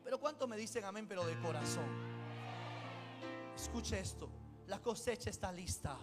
[0.03, 1.87] Pero ¿cuánto me dicen amén, pero de corazón?
[3.55, 4.29] Escuche esto,
[4.67, 5.97] la cosecha está lista.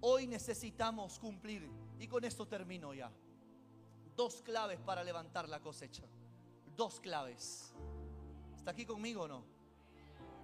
[0.00, 1.68] Hoy necesitamos cumplir,
[1.98, 3.12] y con esto termino ya,
[4.16, 6.04] dos claves para levantar la cosecha.
[6.74, 7.74] Dos claves.
[8.56, 9.44] ¿Está aquí conmigo o no?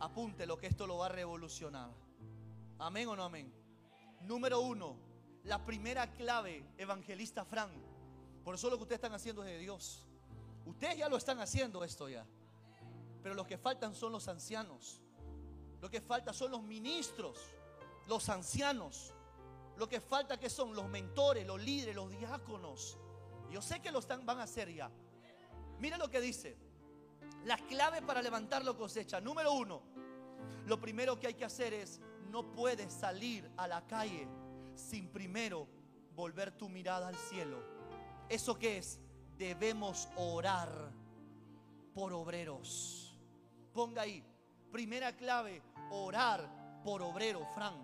[0.01, 1.89] Apunte lo que esto lo va a revolucionar.
[2.79, 3.51] Amén o no amén.
[4.21, 5.11] Número uno,
[5.45, 7.73] la primera clave, evangelista Frank
[8.45, 10.05] por eso lo que ustedes están haciendo es de Dios.
[10.67, 12.27] Ustedes ya lo están haciendo esto ya.
[13.23, 15.01] Pero lo que faltan son los ancianos.
[15.81, 17.39] Lo que falta son los ministros,
[18.07, 19.15] los ancianos.
[19.77, 22.99] Lo que falta que son los mentores, los líderes, los diáconos.
[23.51, 24.91] Yo sé que lo están, van a hacer ya.
[25.79, 26.57] Mira lo que dice.
[27.45, 29.21] La clave para levantar la cosecha.
[29.21, 29.83] Número uno.
[30.67, 34.29] Lo primero que hay que hacer es, no puedes salir a la calle
[34.75, 35.69] sin primero
[36.15, 37.73] volver tu mirada al cielo
[38.33, 38.99] ¿Eso qué es?
[39.37, 40.91] Debemos orar
[41.95, 43.15] por obreros.
[43.75, 44.25] Ponga ahí,
[44.71, 47.75] primera clave, orar por obreros, Fran.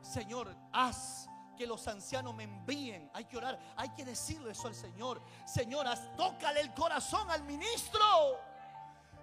[0.00, 3.10] Señor, haz que los ancianos me envíen.
[3.12, 5.20] Hay que orar, hay que decirle eso al Señor.
[5.44, 8.00] Señoras, tócale el corazón al ministro.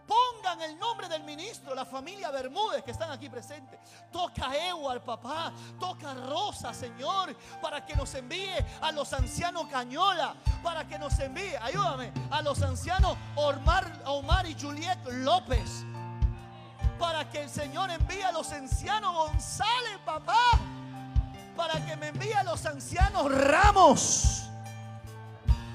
[0.07, 3.79] Pongan el nombre del ministro, la familia Bermúdez que están aquí presentes.
[4.11, 5.51] Toca a al papá.
[5.79, 10.35] Toca a Rosa, Señor, para que nos envíe a los ancianos Cañola.
[10.63, 15.85] Para que nos envíe, ayúdame, a los ancianos Omar, Omar y Juliet López.
[16.99, 20.59] Para que el Señor envíe a los ancianos González, papá.
[21.55, 24.44] Para que me envíe a los ancianos Ramos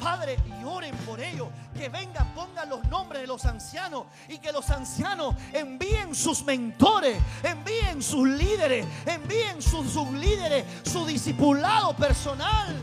[0.00, 1.48] Padre, y oren por ellos.
[1.74, 7.20] Que vengan, pongan los nombres de los ancianos y que los ancianos envíen sus mentores,
[7.42, 12.74] envíen sus líderes, envíen sus líderes su discipulado personal.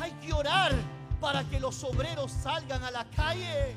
[0.00, 0.72] Hay que orar
[1.20, 3.74] para que los obreros salgan a la calle.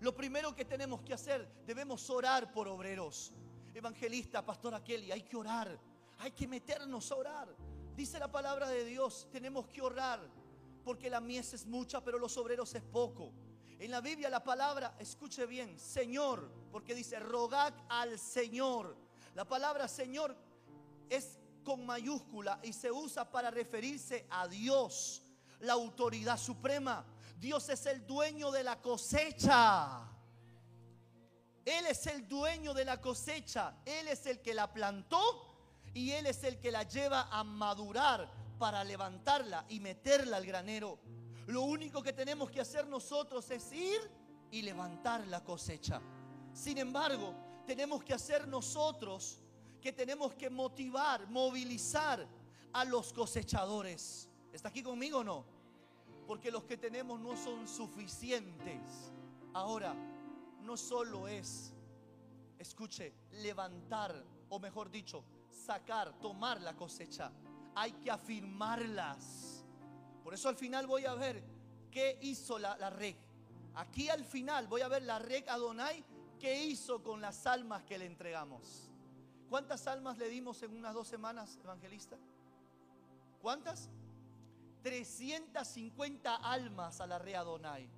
[0.00, 3.32] Lo primero que tenemos que hacer, debemos orar por obreros.
[3.74, 5.78] Evangelista, pastora Kelly, hay que orar.
[6.18, 7.48] Hay que meternos a orar.
[7.96, 10.20] Dice la palabra de Dios, tenemos que orar,
[10.82, 13.32] porque la mies es mucha, pero los obreros es poco.
[13.78, 18.96] En la Biblia la palabra, escuche bien, Señor, porque dice, rogad al Señor.
[19.34, 20.34] La palabra Señor
[21.10, 25.22] es con mayúscula y se usa para referirse a Dios,
[25.60, 27.04] la autoridad suprema.
[27.38, 30.08] Dios es el dueño de la cosecha.
[31.64, 33.76] Él es el dueño de la cosecha.
[33.84, 35.51] Él es el que la plantó
[35.94, 40.98] y Él es el que la lleva a madurar para levantarla y meterla al granero.
[41.46, 44.00] Lo único que tenemos que hacer nosotros es ir
[44.50, 46.00] y levantar la cosecha.
[46.52, 47.34] Sin embargo,
[47.66, 49.40] tenemos que hacer nosotros
[49.80, 52.26] que tenemos que motivar, movilizar
[52.72, 54.28] a los cosechadores.
[54.52, 55.44] ¿Está aquí conmigo o no?
[56.26, 59.10] Porque los que tenemos no son suficientes.
[59.52, 59.94] Ahora,
[60.60, 61.74] no solo es,
[62.58, 67.30] escuche, levantar, o mejor dicho, sacar, tomar la cosecha.
[67.74, 69.64] Hay que afirmarlas.
[70.24, 71.42] Por eso al final voy a ver
[71.90, 73.16] qué hizo la, la reg.
[73.74, 76.04] Aquí al final voy a ver la reg Adonai
[76.38, 78.90] qué hizo con las almas que le entregamos.
[79.48, 82.16] ¿Cuántas almas le dimos en unas dos semanas, evangelista?
[83.40, 83.90] ¿Cuántas?
[84.82, 87.88] 350 almas a la Reg Adonai.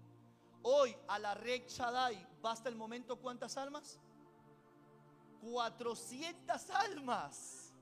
[0.63, 3.99] Hoy a la Reg Shaddai, ¿basta el momento cuántas almas?
[5.45, 7.73] 400 almas.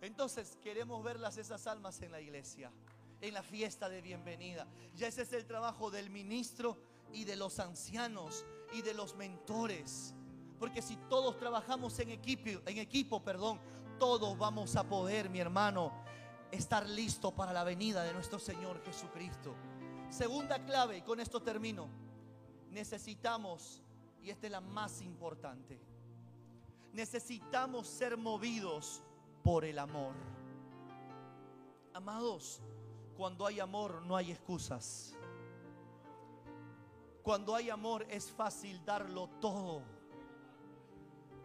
[0.00, 2.72] Entonces queremos verlas esas almas en la iglesia,
[3.20, 4.66] en la fiesta de bienvenida.
[4.94, 6.78] Ya ese es el trabajo del ministro
[7.12, 10.14] y de los ancianos y de los mentores.
[10.58, 13.60] Porque si todos trabajamos en equipo, en equipo, perdón,
[13.98, 15.92] todos vamos a poder, mi hermano,
[16.50, 19.54] estar listo para la venida de nuestro Señor Jesucristo.
[20.10, 21.88] Segunda clave, y con esto termino.
[22.70, 23.82] Necesitamos,
[24.22, 25.80] y esta es la más importante,
[26.98, 29.04] necesitamos ser movidos
[29.44, 30.14] por el amor.
[31.94, 32.60] Amados,
[33.16, 35.14] cuando hay amor no hay excusas.
[37.22, 39.82] Cuando hay amor es fácil darlo todo.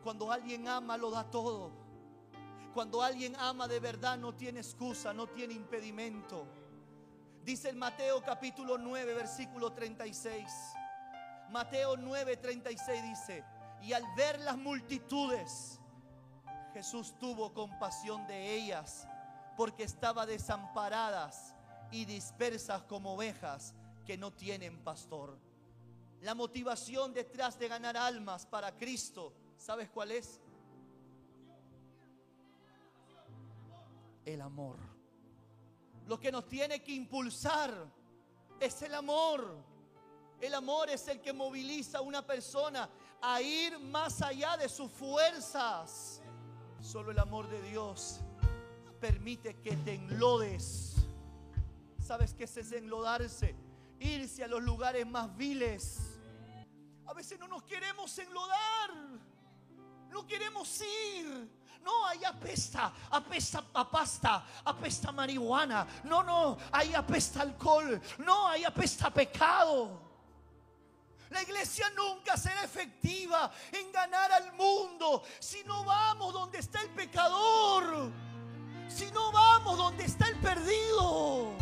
[0.03, 1.69] Cuando alguien ama lo da todo.
[2.73, 6.47] Cuando alguien ama de verdad no tiene excusa, no tiene impedimento.
[7.45, 10.51] Dice el Mateo capítulo 9, versículo 36.
[11.51, 13.45] Mateo 9, 36 dice,
[13.83, 15.77] y al ver las multitudes,
[16.73, 19.05] Jesús tuvo compasión de ellas,
[19.57, 21.53] porque estaban desamparadas
[21.91, 23.75] y dispersas como ovejas
[24.05, 25.37] que no tienen pastor.
[26.21, 30.39] La motivación detrás de ganar almas para Cristo, ¿sabes cuál es?
[34.25, 34.77] El amor.
[36.07, 37.85] Lo que nos tiene que impulsar
[38.61, 39.72] es el amor.
[40.43, 42.89] El amor es el que moviliza a una persona
[43.21, 46.21] a ir más allá de sus fuerzas.
[46.81, 48.19] Solo el amor de Dios
[48.99, 50.95] permite que te enlodes.
[51.97, 53.55] ¿Sabes qué es enlodarse?
[54.01, 56.19] Irse a los lugares más viles.
[57.05, 58.91] A veces no nos queremos enlodar.
[60.09, 61.49] No queremos ir.
[61.81, 65.87] No, ahí apesta, apesta a pasta, apesta marihuana.
[66.03, 68.01] No, no, ahí apesta alcohol.
[68.17, 70.11] No, ahí apesta pecado.
[71.33, 76.89] La iglesia nunca será efectiva en ganar al mundo si no vamos donde está el
[76.91, 78.11] pecador.
[78.87, 81.53] Si no vamos donde está el perdido.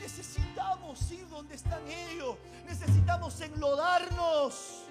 [0.00, 2.36] Necesitamos ir donde están ellos.
[2.66, 4.82] Necesitamos enlodarnos.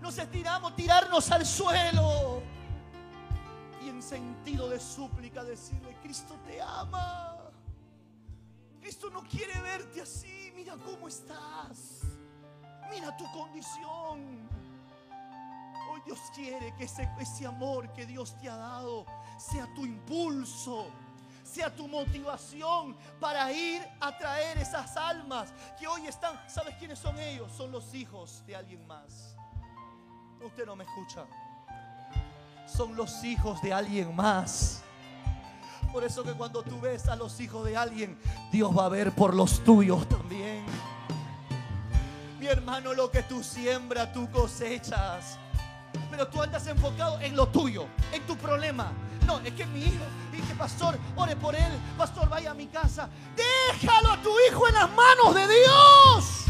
[0.00, 2.40] Nos estiramos, tirarnos al suelo.
[3.84, 7.36] Y en sentido de súplica decirle, Cristo te ama.
[8.80, 10.52] Cristo no quiere verte así.
[10.54, 12.03] Mira cómo estás.
[12.94, 14.48] Mira tu condición.
[15.90, 19.04] Hoy Dios quiere que ese, amor que Dios te ha dado
[19.36, 20.86] sea tu impulso
[21.42, 26.40] sea tu motivación para ir a traer esas almas que hoy están.
[26.48, 27.52] ¿Sabes quiénes son ellos?
[27.52, 29.36] Son los hijos de alguien más.
[30.44, 31.26] Usted no me escucha.
[32.66, 34.82] Son los hijos de alguien más.
[35.92, 38.18] Por eso que cuando tú ves a los hijos de alguien,
[38.50, 40.64] Dios va a ver por los tuyos también.
[42.44, 45.38] Mi hermano, lo que tú siembras, tú cosechas.
[46.10, 48.92] Pero tú andas enfocado en lo tuyo, en tu problema.
[49.26, 52.66] No, es que mi hijo, y que pastor, ore por él, pastor, vaya a mi
[52.66, 53.08] casa.
[53.34, 56.44] Déjalo a tu hijo en las manos de Dios.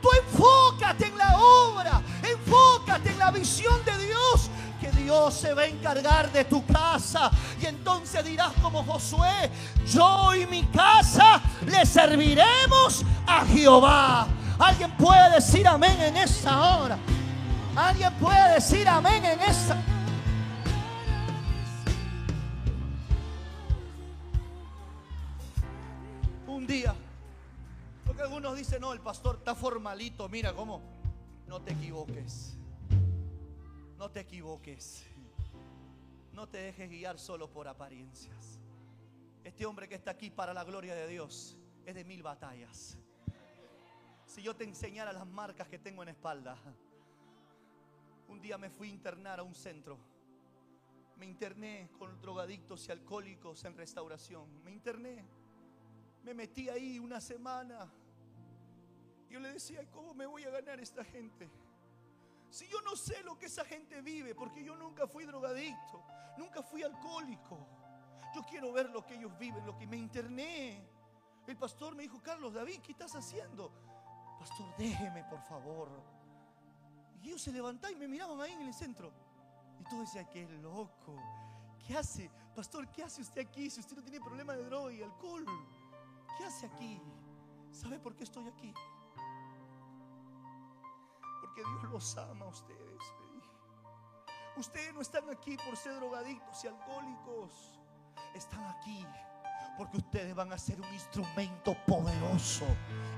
[0.00, 4.50] Tú enfócate en la obra, enfócate en la visión de Dios.
[4.80, 7.28] Que Dios se va a encargar de tu casa.
[7.60, 9.50] Y entonces dirás como Josué,
[9.84, 14.28] yo y mi casa le serviremos a Jehová.
[14.58, 16.98] Alguien puede decir amén en esta hora.
[17.76, 19.76] Alguien puede decir amén en esta.
[26.46, 26.94] Un día.
[28.06, 30.26] Porque algunos dicen, no, el pastor está formalito.
[30.30, 30.80] Mira cómo.
[31.46, 32.56] No te equivoques.
[33.98, 35.04] No te equivoques.
[36.32, 38.58] No te dejes guiar solo por apariencias.
[39.44, 42.98] Este hombre que está aquí para la gloria de Dios es de mil batallas
[44.36, 46.58] si yo te enseñara las marcas que tengo en espalda.
[48.28, 49.96] Un día me fui a internar a un centro.
[51.16, 54.62] Me interné con drogadictos y alcohólicos en restauración.
[54.62, 55.24] Me interné.
[56.22, 57.90] Me metí ahí una semana.
[59.30, 61.48] Yo le decía, ¿cómo me voy a ganar esta gente?
[62.50, 66.04] Si yo no sé lo que esa gente vive, porque yo nunca fui drogadicto,
[66.36, 67.66] nunca fui alcohólico.
[68.34, 70.86] Yo quiero ver lo que ellos viven, lo que me interné.
[71.46, 73.85] El pastor me dijo, Carlos, David, ¿qué estás haciendo?
[74.46, 75.88] Pastor, déjeme por favor.
[77.20, 79.12] Y ellos se levantaban y me miraban ahí en el centro.
[79.80, 81.16] Y todo decía, qué loco.
[81.84, 82.30] ¿Qué hace?
[82.54, 85.44] Pastor, ¿qué hace usted aquí si usted no tiene problema de droga y alcohol?
[86.38, 87.00] ¿Qué hace aquí?
[87.72, 88.72] ¿Sabe por qué estoy aquí?
[91.40, 93.02] Porque Dios los ama a ustedes.
[94.56, 97.80] Ustedes no están aquí por ser drogadictos y alcohólicos.
[98.34, 99.04] Están aquí
[99.76, 102.64] porque ustedes van a ser un instrumento poderoso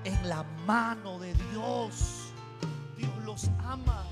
[0.04, 2.32] en la mano de Dios.
[2.96, 4.04] Dios los ama.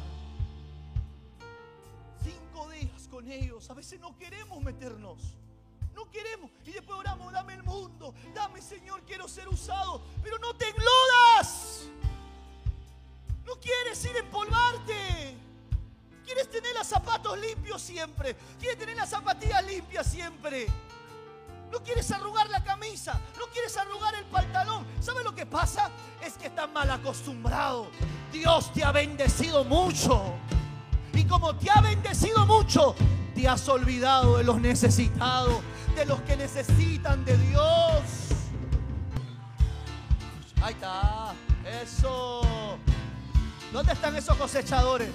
[2.22, 3.68] Cinco días con ellos.
[3.70, 5.36] A veces no queremos meternos.
[5.94, 6.50] No queremos.
[6.64, 8.14] Y después oramos, dame el mundo.
[8.34, 10.02] Dame, Señor, quiero ser usado.
[10.22, 11.88] Pero no te englodas.
[13.44, 15.36] No quieres ir a empolvarte.
[16.24, 18.36] Quieres tener los zapatos limpios siempre.
[18.58, 20.66] Quieres tener las zapatillas limpias siempre.
[21.70, 24.86] No quieres arrugar la camisa, no quieres arrugar el pantalón.
[25.00, 25.90] ¿Sabe lo que pasa?
[26.24, 27.88] Es que estás mal acostumbrado.
[28.32, 30.34] Dios te ha bendecido mucho.
[31.12, 32.94] Y como te ha bendecido mucho,
[33.34, 35.60] te has olvidado de los necesitados,
[35.94, 38.02] de los que necesitan de Dios.
[40.62, 41.34] Ahí está,
[41.82, 42.78] eso.
[43.72, 45.10] ¿Dónde están esos cosechadores?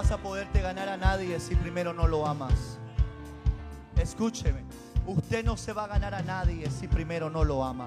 [0.00, 2.78] Vas a poderte ganar a nadie si primero no lo amas.
[3.98, 4.64] Escúcheme,
[5.06, 7.86] usted no se va a ganar a nadie si primero no lo ama.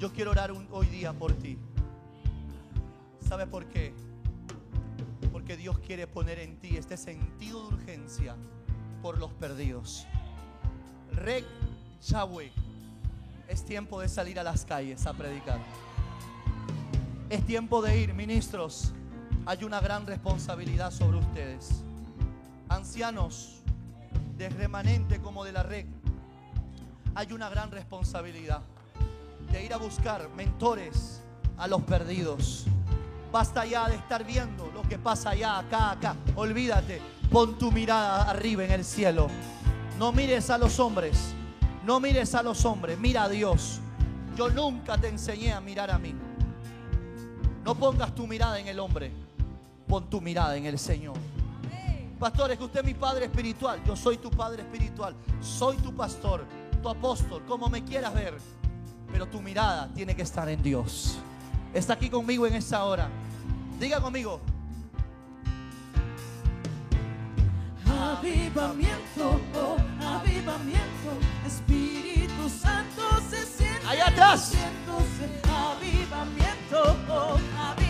[0.00, 1.56] Yo quiero orar hoy día por ti.
[3.20, 3.94] ¿Sabe por qué?
[5.30, 8.34] Porque Dios quiere poner en ti este sentido de urgencia
[9.00, 10.08] por los perdidos.
[11.12, 11.44] Rek
[12.02, 12.50] Yahweh,
[13.46, 15.60] es tiempo de salir a las calles a predicar.
[17.28, 18.92] Es tiempo de ir, ministros.
[19.46, 21.82] Hay una gran responsabilidad sobre ustedes.
[22.68, 23.60] Ancianos,
[24.36, 25.86] de remanente como de la red,
[27.14, 28.62] hay una gran responsabilidad
[29.50, 31.20] de ir a buscar mentores
[31.56, 32.66] a los perdidos.
[33.32, 36.16] Basta ya de estar viendo lo que pasa allá, acá, acá.
[36.36, 39.28] Olvídate, pon tu mirada arriba en el cielo.
[39.98, 41.34] No mires a los hombres,
[41.84, 43.80] no mires a los hombres, mira a Dios.
[44.36, 46.14] Yo nunca te enseñé a mirar a mí.
[47.64, 49.12] No pongas tu mirada en el hombre,
[49.90, 51.16] pon tu mirada en el Señor.
[52.18, 53.82] Pastor, es que usted es mi padre espiritual.
[53.84, 55.16] Yo soy tu padre espiritual.
[55.40, 56.46] Soy tu pastor,
[56.80, 58.38] tu apóstol, como me quieras ver.
[59.10, 61.18] Pero tu mirada tiene que estar en Dios.
[61.74, 63.08] Está aquí conmigo en esta hora.
[63.80, 64.40] Diga conmigo.
[67.88, 71.10] Avivamiento, oh, avivamiento,
[71.46, 73.86] Espíritu Santo se siente.
[73.88, 74.52] Allá atrás.
[75.44, 77.89] Avivamiento, oh, avivamiento,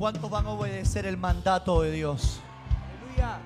[0.00, 2.40] ¿cuántos van a obedecer el mandato de Dios?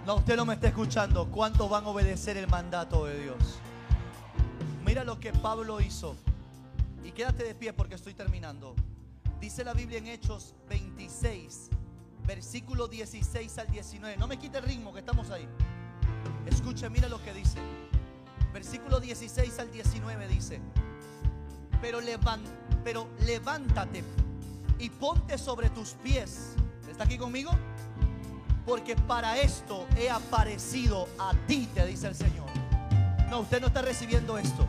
[0.07, 1.28] No, usted no me está escuchando.
[1.28, 3.59] ¿Cuántos van a obedecer el mandato de Dios?
[4.86, 6.14] Mira lo que Pablo hizo.
[7.02, 8.76] Y quédate de pie porque estoy terminando.
[9.40, 11.70] Dice la Biblia en Hechos 26,
[12.24, 14.16] versículo 16 al 19.
[14.16, 15.48] No me quite el ritmo que estamos ahí.
[16.46, 17.59] Escuche, mira lo que dice.
[18.52, 20.61] Versículo 16 al 19 dice,
[21.80, 21.98] pero,
[22.84, 24.05] pero levántate
[24.78, 26.54] y ponte sobre tus pies.
[26.90, 27.50] ¿Está aquí conmigo?
[28.66, 32.46] porque para esto he aparecido a ti, te dice el Señor.
[33.30, 34.66] No, usted no está recibiendo esto.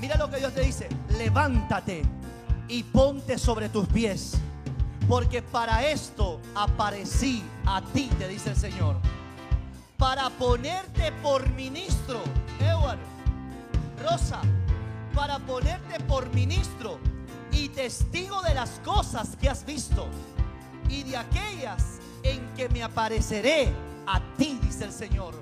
[0.00, 2.02] Mira lo que Dios te dice, levántate
[2.68, 4.34] y ponte sobre tus pies,
[5.08, 8.96] porque para esto aparecí a ti, te dice el Señor,
[9.96, 12.20] para ponerte por ministro,
[12.60, 12.98] Edward,
[14.02, 14.42] Rosa,
[15.14, 16.98] para ponerte por ministro
[17.56, 20.06] y testigo de las cosas que has visto
[20.90, 23.72] y de aquellas en que me apareceré
[24.06, 25.34] a ti, dice el Señor,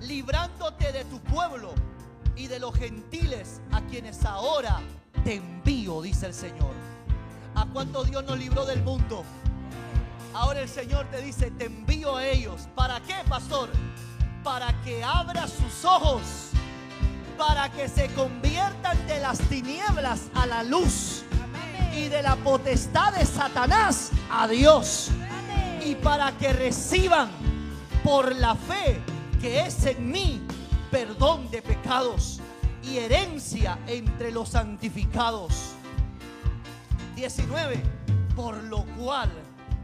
[0.00, 1.74] librándote de tu pueblo
[2.36, 4.80] y de los gentiles a quienes ahora
[5.24, 6.72] te envío, dice el Señor.
[7.54, 9.24] ¿A cuánto Dios nos libró del mundo?
[10.32, 12.68] Ahora el Señor te dice, te envío a ellos.
[12.74, 13.68] ¿Para qué, pastor?
[14.42, 16.22] Para que abra sus ojos,
[17.38, 21.22] para que se conviertan de las tinieblas a la luz
[21.94, 25.10] y de la potestad de Satanás a Dios.
[25.84, 27.30] Y para que reciban
[28.02, 29.00] por la fe
[29.40, 30.42] que es en mí
[30.90, 32.40] perdón de pecados
[32.82, 35.74] y herencia entre los santificados.
[37.14, 37.80] 19.
[38.34, 39.30] Por lo cual,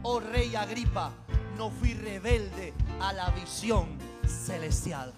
[0.03, 1.11] oh rey Agripa,
[1.57, 3.97] no fui rebelde a la visión
[4.27, 5.13] celestial.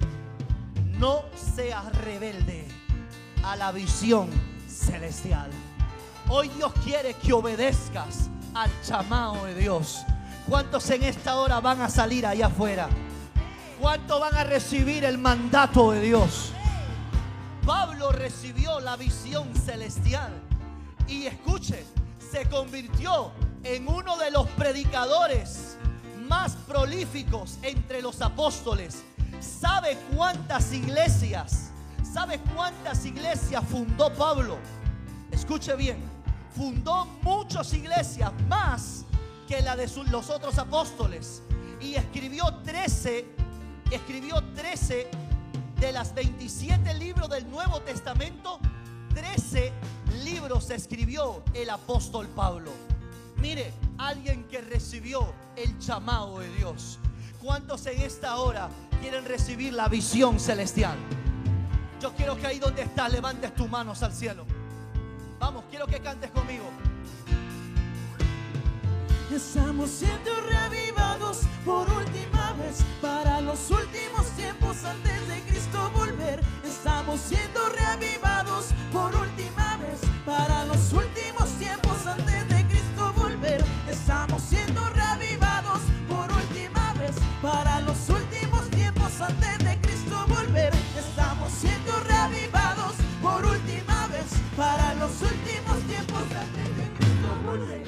[1.00, 2.68] No seas rebelde
[3.44, 4.30] a la visión
[4.68, 5.52] celestial.
[6.28, 10.00] Hoy Dios quiere que obedezcas al llamado de Dios.
[10.50, 12.90] ¿Cuántos en esta hora van a salir allá afuera?
[13.80, 16.52] ¿Cuántos van a recibir el mandato de Dios?
[17.64, 20.32] Pablo recibió la visión celestial
[21.08, 21.86] y escuche,
[22.32, 23.32] se convirtió
[23.64, 25.78] en uno de los predicadores
[26.28, 29.04] más prolíficos entre los apóstoles.
[29.40, 31.72] ¿Sabe cuántas iglesias?
[32.04, 34.58] ¿Sabe cuántas iglesias fundó Pablo?
[35.32, 35.98] Escuche bien,
[36.56, 39.06] fundó muchas iglesias más
[39.48, 41.42] que la de los otros apóstoles
[41.80, 43.38] y escribió 13
[43.92, 45.10] escribió 13
[45.80, 48.60] de las 27 libros del Nuevo Testamento,
[49.14, 49.72] 13
[50.24, 52.72] libros escribió el apóstol Pablo.
[53.38, 57.00] Mire, alguien que recibió el llamado de Dios.
[57.42, 58.70] ¿Cuántos en esta hora
[59.02, 60.98] quieren recibir la visión celestial?
[62.02, 64.46] Yo quiero que ahí donde estás levantes tus manos al cielo.
[65.40, 66.66] Vamos, quiero que cantes conmigo.
[69.34, 76.42] Estamos siendo reavivados por última vez para los últimos tiempos antes de Cristo volver.
[76.64, 83.64] Estamos siendo reavivados por última vez para los últimos tiempos antes de Cristo volver.
[83.90, 88.07] Estamos siendo reavivados por última vez para los
[94.58, 96.24] para los últimos tiempos.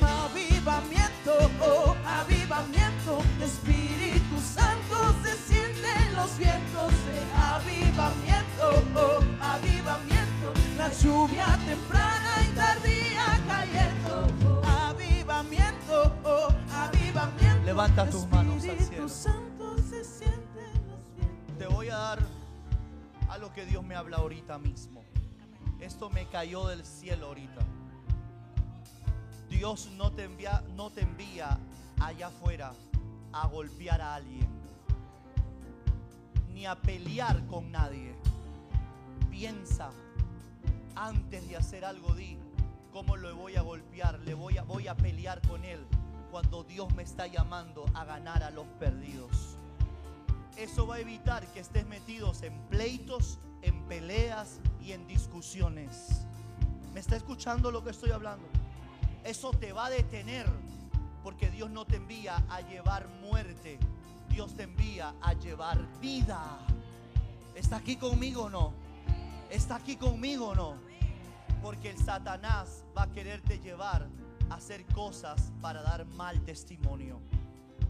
[0.01, 6.93] Avivamiento, oh, avivamiento, Espíritu Santo se siente en los vientos.
[7.05, 14.61] de Avivamiento, oh, avivamiento, la lluvia temprana y tardía cayendo.
[14.63, 17.65] Avivamiento, oh, avivamiento.
[17.65, 19.09] Levanta tus manos al Espíritu cielo.
[19.09, 21.57] Santo se siente en los vientos.
[21.57, 22.19] Te voy a dar
[23.27, 25.08] a lo que Dios me habla ahorita mismo.
[25.99, 27.59] Esto me cayó del cielo ahorita.
[29.49, 31.59] Dios no te envía, no te envía
[31.99, 32.71] allá afuera
[33.33, 34.47] a golpear a alguien,
[36.53, 38.15] ni a pelear con nadie.
[39.29, 39.91] Piensa
[40.95, 42.37] antes de hacer algo, di
[42.93, 45.85] cómo lo voy a golpear, le voy a, voy a pelear con él
[46.31, 49.57] cuando Dios me está llamando a ganar a los perdidos.
[50.55, 56.25] Eso va a evitar que estés metidos en pleitos, en peleas y en discusiones.
[56.93, 58.45] ¿Me está escuchando lo que estoy hablando?
[59.23, 60.47] Eso te va a detener
[61.23, 63.77] porque Dios no te envía a llevar muerte,
[64.29, 66.59] Dios te envía a llevar vida.
[67.55, 68.73] ¿Está aquí conmigo o no?
[69.49, 70.75] ¿Está aquí conmigo o no?
[71.61, 74.07] Porque el Satanás va a quererte llevar
[74.49, 77.19] a hacer cosas para dar mal testimonio.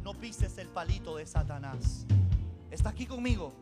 [0.04, 2.06] No pises el palito de Satanás.
[2.72, 3.54] ¿Está aquí conmigo?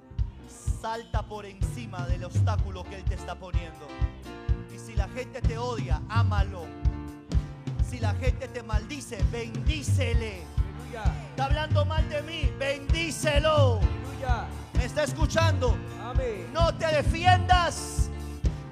[0.47, 3.87] Salta por encima del obstáculo que Él te está poniendo.
[4.73, 6.65] Y si la gente te odia, ámalo.
[7.89, 10.43] Si la gente te maldice, bendícele.
[11.29, 13.79] Está hablando mal de mí, bendícelo.
[14.73, 15.75] ¿Me está escuchando?
[16.03, 16.49] Amén.
[16.53, 18.09] No te defiendas.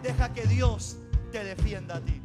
[0.01, 0.97] Deja que Dios
[1.31, 2.24] te defienda a ti.